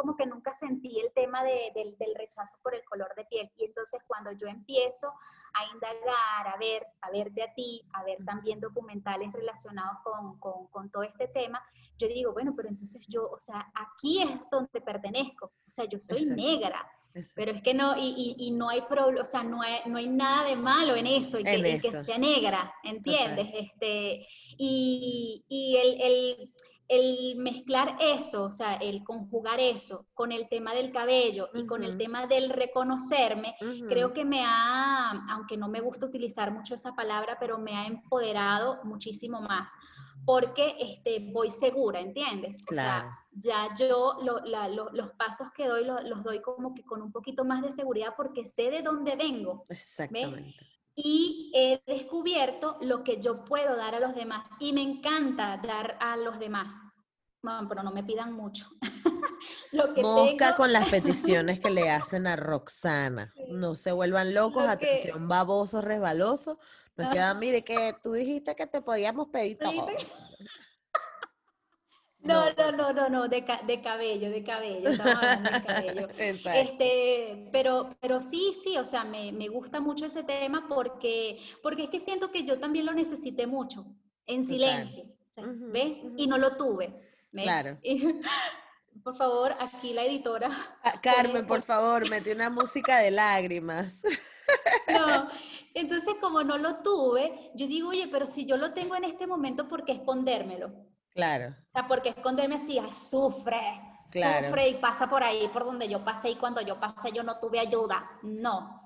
[0.04, 3.50] Como que nunca sentí el tema del rechazo por el color de piel.
[3.56, 5.14] Y entonces cuando yo empiezo
[5.54, 10.38] a indagar, a ver, a verte a ti, a ver también documentales relacionados con,
[10.68, 11.64] con, todo este tema,
[11.96, 15.98] yo digo, bueno, pero entonces yo, o sea, aquí es donde pertenezco, o sea, yo
[15.98, 16.86] soy negra.
[17.34, 20.08] Pero es que no, y, y, no hay problema, o sea, no hay, no hay
[20.08, 23.48] nada de malo en eso, y que, que sea negra, ¿entiendes?
[23.54, 24.26] Este,
[24.58, 26.48] y, y el, el
[26.88, 31.82] el mezclar eso, o sea, el conjugar eso con el tema del cabello y con
[31.82, 33.56] el tema del reconocerme,
[33.88, 37.86] creo que me ha, aunque no me gusta utilizar mucho esa palabra, pero me ha
[37.86, 39.70] empoderado muchísimo más,
[40.26, 42.60] porque este, voy segura, ¿entiendes?
[42.70, 44.18] O sea, ya yo
[44.92, 48.46] los pasos que doy los, doy como que con un poquito más de seguridad porque
[48.46, 49.64] sé de dónde vengo.
[49.68, 55.60] Exactamente y he descubierto lo que yo puedo dar a los demás y me encanta
[55.62, 56.74] dar a los demás.
[57.42, 58.66] No, pero no me pidan mucho.
[59.72, 63.34] Lo Mosca con las peticiones que le hacen a Roxana.
[63.50, 66.58] No se vuelvan locos, atención, baboso, resbaloso.
[66.96, 69.86] Nos queda, mire, que tú dijiste que te podíamos pedir todo.
[72.24, 76.08] No, no, no, no, no, de, de cabello, de cabello, estamos hablando de cabello.
[76.18, 81.84] este, pero, pero sí, sí, o sea, me, me, gusta mucho ese tema porque, porque
[81.84, 83.84] es que siento que yo también lo necesité mucho,
[84.26, 85.04] en silencio,
[85.70, 86.02] ¿ves?
[86.16, 86.94] Y no lo tuve.
[87.30, 87.78] Claro.
[89.02, 90.50] por favor, aquí la editora.
[90.82, 94.00] Ah, Carmen, por favor, mete una música de lágrimas.
[94.90, 95.28] No,
[95.74, 99.26] entonces como no lo tuve, yo digo, oye, pero si yo lo tengo en este
[99.26, 100.93] momento, ¿por qué escondérmelo?
[101.14, 101.54] Claro.
[101.68, 106.30] O sea, porque esconderme así, sufre, sufre y pasa por ahí, por donde yo pasé
[106.30, 108.10] y cuando yo pasé yo no tuve ayuda.
[108.22, 108.80] No.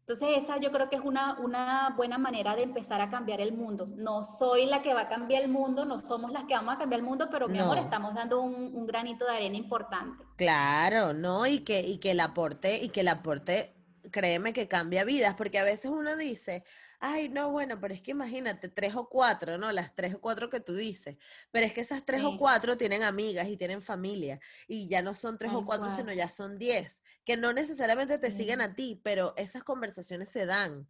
[0.00, 3.52] Entonces esa yo creo que es una, una buena manera de empezar a cambiar el
[3.52, 3.86] mundo.
[3.86, 6.78] No soy la que va a cambiar el mundo, no somos las que vamos a
[6.78, 10.24] cambiar el mundo, pero mi amor, estamos dando un, un, granito de arena importante.
[10.36, 11.46] Claro, ¿no?
[11.46, 13.72] Y que, y que el aporte, y que el aporte
[14.10, 16.64] créeme que cambia vidas, porque a veces uno dice,
[17.00, 19.72] ay, no, bueno, pero es que imagínate, tres o cuatro, ¿no?
[19.72, 21.16] Las tres o cuatro que tú dices,
[21.50, 24.38] pero es que esas tres o cuatro tienen amigas y tienen familia,
[24.68, 28.30] y ya no son tres o cuatro, sino ya son diez, que no necesariamente te
[28.30, 30.86] siguen a ti, pero esas conversaciones se dan.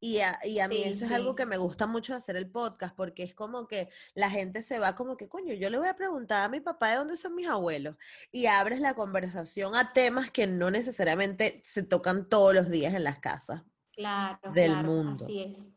[0.00, 2.94] Y a, y a mí eso es algo que me gusta mucho hacer el podcast,
[2.94, 5.96] porque es como que la gente se va como que, coño, yo le voy a
[5.96, 7.96] preguntar a mi papá de dónde son mis abuelos.
[8.30, 13.04] Y abres la conversación a temas que no necesariamente se tocan todos los días en
[13.04, 13.62] las casas
[13.94, 15.22] claro, del mundo.
[15.24, 15.68] Así es.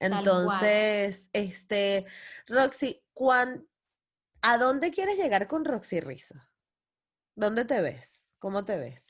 [0.00, 2.04] Entonces, este,
[2.46, 3.02] Roxy,
[4.42, 6.34] ¿a dónde quieres llegar con Roxy Rizzo?
[7.36, 8.26] ¿Dónde te ves?
[8.38, 9.06] ¿Cómo te ves?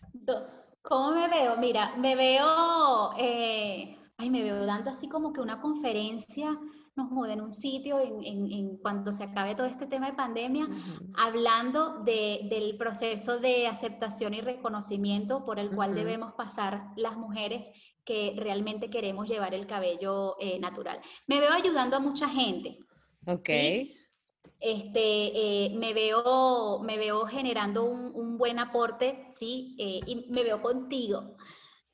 [0.83, 1.57] ¿Cómo me veo?
[1.57, 3.13] Mira, me veo...
[3.19, 6.59] Eh ay, me veo dando así como que una conferencia,
[6.97, 10.67] nos joda, en un sitio en, en, cuando se acabe todo este tema de pandemia,
[11.15, 17.71] hablando de, del proceso de aceptación y reconocimiento por el cual debemos pasar las mujeres
[18.05, 21.01] que realmente queremos llevar el cabello eh, natural.
[21.27, 22.79] Me veo ayudando a mucha gente.
[23.27, 23.49] Ok.
[24.61, 29.77] Este, eh, me, veo, me veo generando un, buen aporte, ¿sí?
[29.79, 31.37] Eh, y me veo contigo,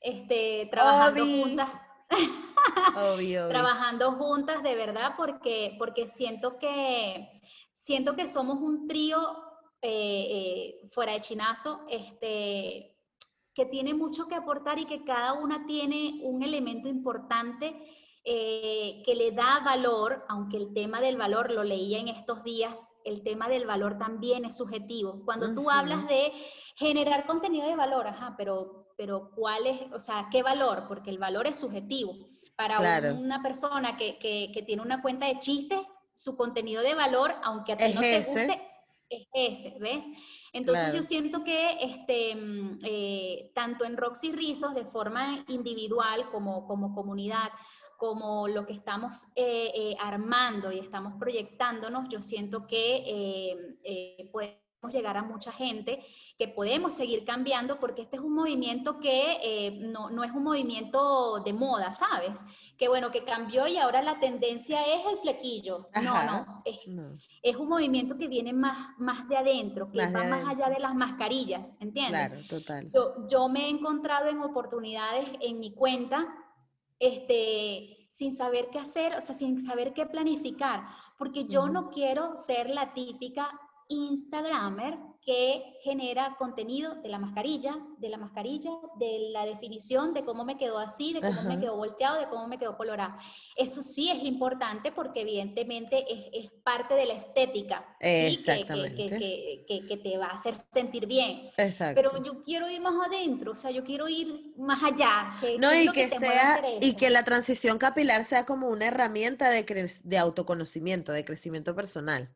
[0.01, 1.69] este, trabajando juntas
[3.51, 7.41] trabajando juntas de verdad porque, porque siento, que,
[7.75, 9.19] siento que somos un trío
[9.83, 12.90] eh, fuera de chinazo este,
[13.61, 17.77] que tiene mucho que aportar y que cada una tiene un elemento importante
[18.25, 22.89] eh, que le da valor, aunque el tema del valor lo leía en estos días,
[23.05, 25.21] el tema del valor también es subjetivo.
[25.27, 26.33] Cuando tú hablas de
[26.75, 30.87] generar contenido de valor, ajá, pero, pero ¿cuál es, o sea, qué valor?
[30.89, 32.15] Porque el valor es subjetivo.
[32.57, 32.79] Para
[33.13, 35.81] una persona que, que, tiene una cuenta de chistes,
[36.15, 38.70] su contenido de valor, aunque a ti no te guste,
[39.11, 40.07] es ese, ¿ves?
[40.53, 46.67] Entonces yo siento que este, mm, eh, tanto en Roxy Rizos, de forma individual como,
[46.67, 47.51] como comunidad,
[47.99, 53.77] como lo que estamos eh, eh, armando y estamos proyectándonos, yo siento que
[54.33, 54.59] podemos
[54.91, 56.03] llegar a mucha gente,
[56.39, 61.41] que podemos seguir cambiando, porque este es un movimiento que no, no, es un movimiento
[61.41, 62.41] de moda, ¿sabes?
[62.81, 65.89] Que bueno, que cambió y ahora la tendencia es el flequillo.
[66.03, 66.79] no, no es,
[67.43, 70.95] es, un movimiento que viene más, más de adentro, que va más allá de las
[70.95, 72.29] mascarillas, ¿entiendes?
[72.29, 72.91] Claro, total.
[72.91, 76.27] Yo, yo me he encontrado en oportunidades en mi cuenta,
[76.99, 80.83] este, sin saber qué hacer, o sea, sin saber qué planificar,
[81.19, 83.51] porque yo no quiero ser la típica
[83.89, 90.45] Instagramer que genera contenido de la mascarilla, de la mascarilla, de la definición de cómo
[90.45, 93.17] me quedó así, de cómo me quedó volteado, de cómo me quedó colorado.
[93.55, 99.09] Eso sí es importante porque evidentemente es, parte de la estética Exactamente.
[99.67, 101.51] Que, que, te va a hacer sentir bien.
[101.57, 102.01] Exacto.
[102.01, 105.31] Pero yo quiero ir más adentro, o sea, yo quiero ir más allá.
[105.59, 110.19] no, y que, sea, y que la transición capilar sea como una herramienta de, de
[110.19, 112.31] autoconocimiento, de crecimiento personal.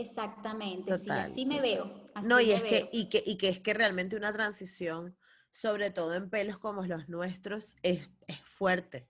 [0.00, 1.92] Exactamente, sí, así me veo.
[2.22, 5.16] no, y es que, y que, y que es que realmente una transición,
[5.50, 9.08] sobre todo en pelos como los nuestros, es, es fuerte,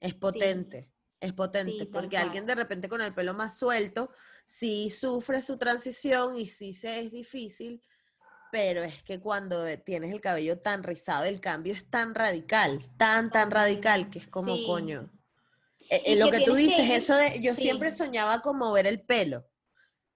[0.00, 0.90] es potente.
[1.20, 4.10] Es potente, porque alguien de repente con el pelo más suelto,
[4.46, 7.82] sí sufre su transición y sí se es difícil,
[8.50, 13.30] pero es que cuando tienes el cabello tan rizado, el cambio es tan radical, tan,
[13.30, 15.10] tan radical, que es como coño.
[15.90, 19.49] Eh, eh, lo que, tú dices, eso de, yo siempre soñaba como ver el pelo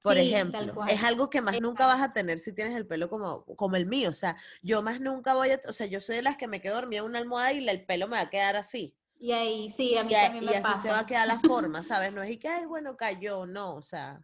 [0.04, 3.42] por ejemplo, es algo que más nunca vas a tener si tienes el pelo como,
[3.56, 4.10] como el mío.
[4.10, 6.60] O sea, yo más nunca voy a, o sea, yo soy de las que me
[6.60, 8.94] quedo dormida en una almohada y el pelo me va a quedar así.
[9.18, 11.82] Y ahí, sí, a mí también me y así se va a quedar la forma,
[11.82, 12.12] ¿sabes?
[12.12, 14.22] No es y que, ay, bueno, cayó, no, o sea.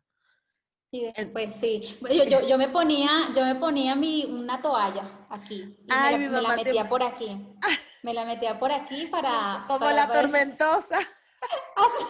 [0.91, 5.79] Y después sí, yo, yo, me ponía, yo me ponía mi, una toalla aquí.
[5.83, 7.57] Y me, la, metía por aquí.
[8.03, 9.65] Me la metía por aquí para...
[9.67, 10.99] Como la tormentosa.
[11.77, 12.05] Así,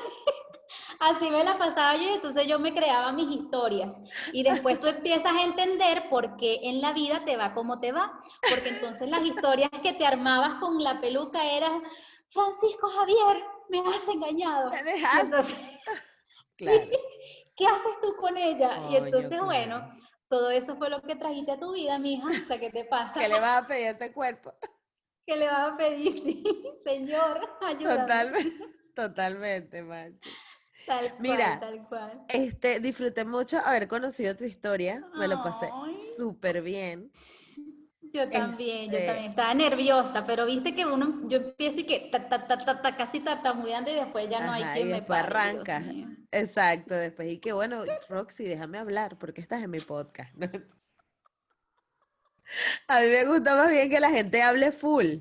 [1.00, 4.00] así, me la pasaba yo y entonces yo me creaba mis historias.
[4.32, 7.92] Y después tú empiezas a entender por qué en la vida te va como te
[7.92, 8.20] va.
[8.48, 11.82] Porque entonces las historias que te armabas con la peluca eran,
[12.28, 14.70] Francisco Javier, me has engañado.
[14.70, 15.54] Me dejaste.
[16.56, 16.86] claro.
[17.56, 18.80] ¿qué haces tú con ella?
[18.90, 19.92] y entonces, bueno,
[20.28, 23.20] todo eso fue lo que trajiste a tu vida, mija, hasta ¿qué te pasa?
[23.20, 24.54] ¿Qué le vas a pedir a este cuerpo?
[25.26, 26.12] ¿Qué le vas a pedir?
[26.22, 26.42] Sí,
[26.82, 28.00] señor, ayúdame.
[28.00, 29.84] Totalmente, totalmente.
[30.90, 32.24] Tal cual, Mira, tal cual.
[32.26, 35.70] Este, disfruté mucho haber conocido tu historia, me lo pasé
[36.16, 37.12] súper bien.
[38.12, 39.30] Yo también, yo este también.
[39.30, 43.20] Estaba nerviosa, pero viste que uno, yo empiezo y que ta, ta, ta, ta, casi
[43.20, 45.80] tartamudeando y después ya no hay quien y me después arranca.
[46.32, 50.34] Exacto, después y que bueno, Roxy, déjame hablar porque estás en mi podcast.
[52.88, 55.18] A mí me gusta más bien que la gente hable full.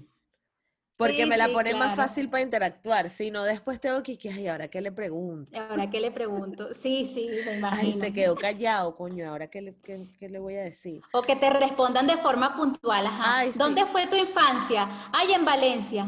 [1.00, 3.10] Porque me la pone más fácil para interactuar.
[3.10, 5.58] Si no, después tengo que, que, ay, ¿ahora qué le pregunto?
[5.58, 6.74] ¿Ahora qué le pregunto?
[6.74, 7.82] Sí, sí, me imagino.
[7.96, 11.02] Ay, se quedó callado, coño, ¿ahora qué le, qué, le voy a decir?
[11.14, 13.50] O que te respondan de forma puntual, ajá.
[13.56, 14.90] ¿Dónde fue tu infancia?
[15.14, 16.06] Ay, en Valencia.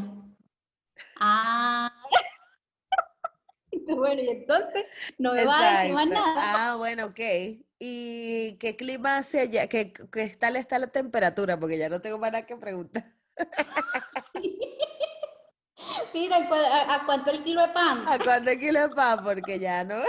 [1.21, 1.89] Ah.
[3.95, 4.83] bueno, y entonces
[5.17, 6.33] no me va a decir más nada.
[6.37, 7.19] Ah, bueno, ok.
[7.79, 9.67] ¿Y qué clima hace allá?
[9.67, 11.57] ¿Qué, qué tal está la temperatura?
[11.57, 13.05] Porque ya no tengo más nada que preguntar.
[16.13, 18.03] Mira, ¿a, cuánto el kilo de pan?
[18.07, 19.23] ¿A cuánto el kilo de pan?
[19.23, 19.95] Porque ya no.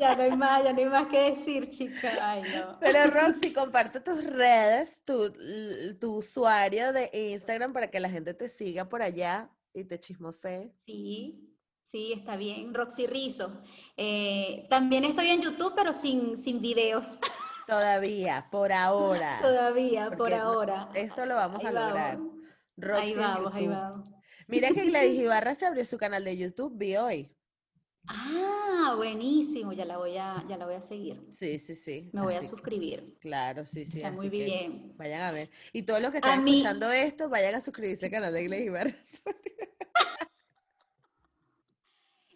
[0.00, 2.10] Ya no hay más, ya no hay más que decir, chica.
[2.20, 2.76] Ay, no.
[2.80, 5.32] Pero Roxy, comparte tus redes, tu,
[6.00, 10.72] tu usuario de Instagram para que la gente te siga por allá y te chismosee.
[10.82, 12.74] Sí, sí, está bien.
[12.74, 13.52] Roxy Rizo.
[13.96, 17.06] Eh, también estoy en YouTube, pero sin, sin videos.
[17.66, 19.38] Todavía, por ahora.
[19.40, 20.88] Todavía, por ahora.
[20.94, 22.18] Eso lo vamos a lograr.
[22.76, 24.11] Roxy ahí vamos, ahí vamos.
[24.52, 27.30] Mira que Gladys Ibarra se abrió su canal de YouTube, vi hoy.
[28.06, 31.26] Ah, buenísimo, ya la voy a, ya la voy a seguir.
[31.30, 32.10] Sí, sí, sí.
[32.12, 33.16] Me voy a suscribir.
[33.20, 33.98] Claro, sí, sí.
[33.98, 34.92] Está muy bien.
[34.96, 35.50] Vayan a ver.
[35.72, 38.96] Y todos los que están escuchando esto, vayan a suscribirse al canal de Gladys Ibarra.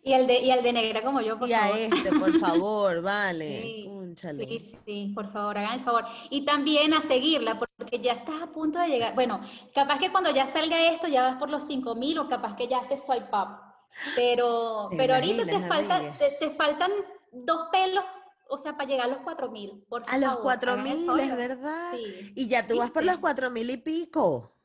[0.03, 1.77] Y al de, y al de negra como yo, por favor.
[1.77, 3.63] Y a este, por favor, vale.
[3.63, 6.05] Sí, sí, sí, por favor, hagan el favor.
[6.31, 9.15] Y también a seguirla, porque ya estás a punto de llegar.
[9.15, 9.41] Bueno,
[9.75, 12.79] capaz que cuando ya salga esto ya vas por los 5000 o capaz que ya
[12.79, 13.61] haces swipe up.
[14.15, 16.91] Pero, pero ahorita te, falta, te, faltan
[17.33, 18.05] dos pelos
[18.49, 19.87] o sea, para llegar a los 4000.
[20.07, 21.93] A los 4000, es verdad.
[21.93, 22.33] Sí.
[22.37, 24.56] Y ya tú vas por los 4000 y pico.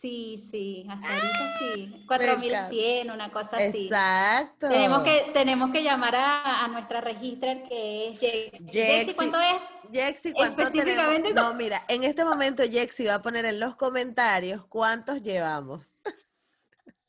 [0.00, 2.04] Sí, sí, hasta ahorita sí.
[2.06, 3.86] 4100, una cosa así.
[3.86, 4.68] Exacto.
[4.68, 9.14] Tenemos que, tenemos que llamar a, a nuestra registrar que es Jexi.
[9.14, 9.62] ¿cuánto es?
[9.92, 11.32] Jexi, ¿cuánto tenemos?
[11.34, 15.96] No, mira, en este momento Jexi va a poner en los comentarios cuántos llevamos.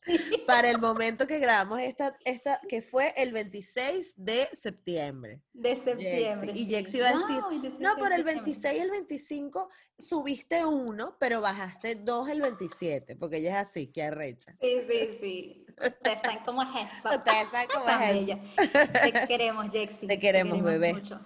[0.47, 5.41] para el momento que grabamos esta, esta, que fue el 26 de septiembre.
[5.53, 6.53] De septiembre.
[6.55, 11.41] Y Jexi va a decir, no, por el 26 y el 25 subiste uno, pero
[11.41, 14.55] bajaste dos el 27, porque ella es así, que arrecha.
[14.61, 15.65] Sí, sí, sí.
[15.81, 17.09] Ustedes saben cómo es eso.
[17.17, 18.91] Ustedes saben cómo es eso.
[19.03, 20.07] Te queremos, Jexi.
[20.07, 20.93] Te queremos, bebé.
[20.93, 21.19] Mucho.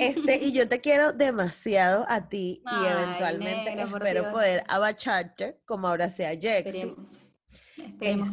[0.00, 6.08] Este, y yo te quiero demasiado a ti y eventualmente espero poder abacharte como ahora
[6.08, 6.78] sea Jexi.
[6.78, 7.21] Esperemos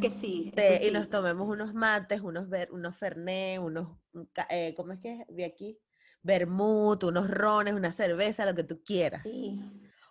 [0.02, 3.88] que sí, este, Y nos tomemos unos mates, unos, ver, unos fernet, unos,
[4.50, 5.80] eh, ¿cómo es que es de aquí?
[6.22, 9.24] Vermut, unos rones, una cerveza, lo que tú quieras.
[9.24, 9.60] Sí.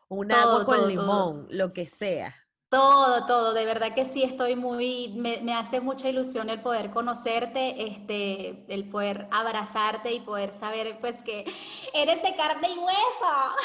[0.08, 2.34] Un agua con limón, lo que sea.
[2.70, 6.90] Todo, todo, de verdad que sí, estoy muy, me, me, hace mucha ilusión el poder
[6.90, 11.46] conocerte, este, el poder abrazarte y poder saber, pues, que
[11.94, 13.56] eres de carne y hueso.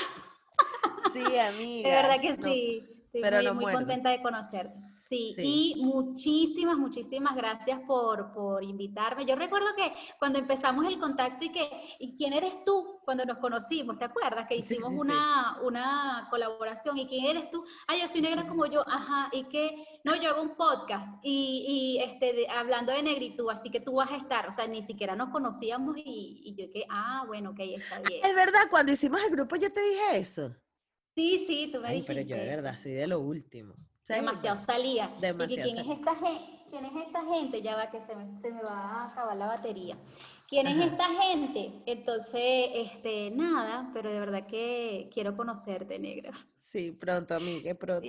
[1.12, 1.90] Sí, amiga.
[1.90, 4.93] De verdad que sí, estoy Pero muy, muy contenta de conocerte.
[5.04, 9.26] Sí, y muchísimas, muchísimas gracias por, por, invitarme.
[9.26, 13.02] Yo recuerdo que cuando empezamos el contacto y que, ¿y quién eres tú?
[13.04, 14.48] Cuando nos conocimos, ¿te acuerdas?
[14.48, 16.98] Que hicimos una, una colaboración.
[16.98, 17.66] ¿Y quién eres tú?
[17.86, 19.28] Ah, yo soy negra como yo, ajá.
[19.34, 23.82] ¿Y que No, yo hago un podcast y, y este, hablando de negritud, así que
[23.82, 24.48] tú vas a estar.
[24.48, 28.22] O sea, ni siquiera nos conocíamos y, y yo que, ah, bueno, ok, está bien.
[28.24, 30.56] Es verdad, cuando hicimos el grupo yo te dije eso.
[31.14, 32.14] Sí, sí, tú me Ay, dijiste.
[32.14, 33.76] Pero yo de verdad soy de lo último
[34.08, 35.10] demasiado salía.
[35.18, 36.64] y ¿quién, Es esta gente?
[36.70, 37.62] ¿quién es esta gente?
[37.62, 39.98] Ya va que se me, se me va a acabar la batería.
[40.48, 41.72] ¿Quién es esta gente?
[41.86, 46.32] Entonces, este, nada, pero de verdad que quiero conocerte, negra.
[46.60, 48.08] Sí, pronto, amiga, pronto.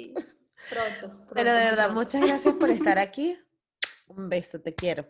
[0.70, 3.36] pronto, Pero de verdad, muchas gracias por estar aquí.
[4.07, 5.07] Un beso, te quiero.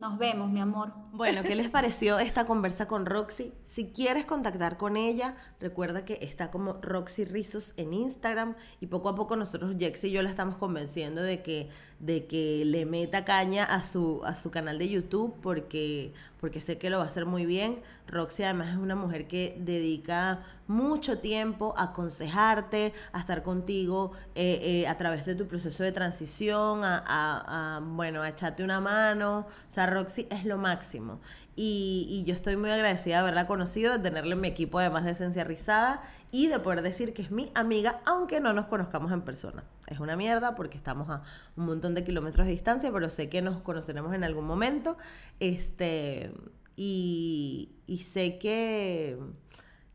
[0.00, 0.92] Nos vemos, mi amor.
[1.12, 3.52] Bueno, ¿qué les pareció esta conversa con Roxy?
[3.64, 9.08] Si quieres contactar con ella, recuerda que está como Roxy Rizos en Instagram y poco
[9.08, 11.70] a poco nosotros, Jex y yo, la estamos convenciendo de que,
[12.00, 16.76] de que le meta caña a su, a su canal de YouTube porque, porque sé
[16.76, 17.80] que lo va a hacer muy bien.
[18.08, 24.60] Roxy además es una mujer que dedica mucho tiempo a aconsejarte, a estar contigo eh,
[24.62, 28.80] eh, a través de tu proceso de transición, a, a, a, bueno, a echarte una
[28.80, 29.40] mano.
[29.40, 31.20] O sea, Roxy es lo máximo.
[31.56, 35.12] Y, yo estoy muy agradecida de haberla conocido, de tenerla en mi equipo además de
[35.12, 39.22] Esencia Rizada y de poder decir que es mi amiga, aunque no nos conozcamos en
[39.22, 39.64] persona.
[39.86, 41.22] Es una mierda porque estamos a
[41.56, 44.96] un montón de kilómetros de distancia, pero sé que nos conoceremos en algún momento.
[45.38, 46.32] Este,
[46.76, 47.70] y
[48.04, 49.18] sé que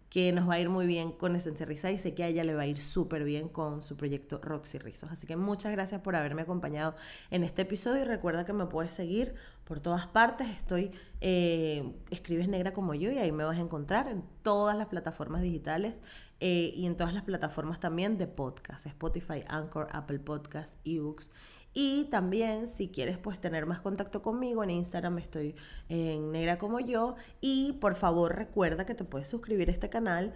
[0.10, 2.44] que nos va a ir muy bien con Esencia Risa y sé que a ella
[2.44, 5.12] le va a ir súper bien con su proyecto Roxy Rizos.
[5.12, 6.96] Así que muchas gracias por haberme acompañado
[7.30, 9.36] en este episodio y recuerda que me puedes seguir
[9.66, 10.50] por todas partes.
[10.50, 10.92] Estoy,
[11.22, 15.42] eh, escribes negra como yo y ahí me vas a encontrar en todas las plataformas
[15.42, 16.02] digitales
[16.40, 21.30] eh, y en todas las plataformas también de podcast, Spotify, Anchor, Apple Podcast, eBooks
[21.82, 25.56] y también si quieres pues tener más contacto conmigo en Instagram estoy
[25.88, 30.34] en negra como yo y por favor recuerda que te puedes suscribir a este canal,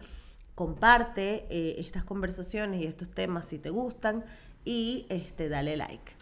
[0.56, 4.24] comparte eh, estas conversaciones y estos temas si te gustan
[4.64, 6.14] y este dale like.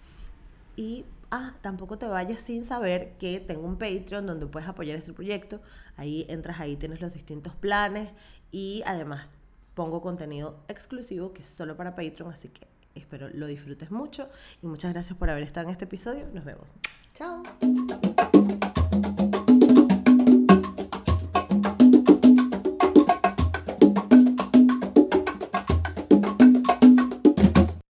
[0.76, 5.14] Y ah, tampoco te vayas sin saber que tengo un Patreon donde puedes apoyar este
[5.14, 5.62] proyecto.
[5.98, 8.10] Ahí entras, ahí tienes los distintos planes
[8.50, 9.30] y además
[9.76, 14.30] pongo contenido exclusivo que es solo para Patreon, así que Espero lo disfrutes mucho
[14.62, 16.28] y muchas gracias por haber estado en este episodio.
[16.34, 16.70] Nos vemos.
[17.14, 17.44] Chao.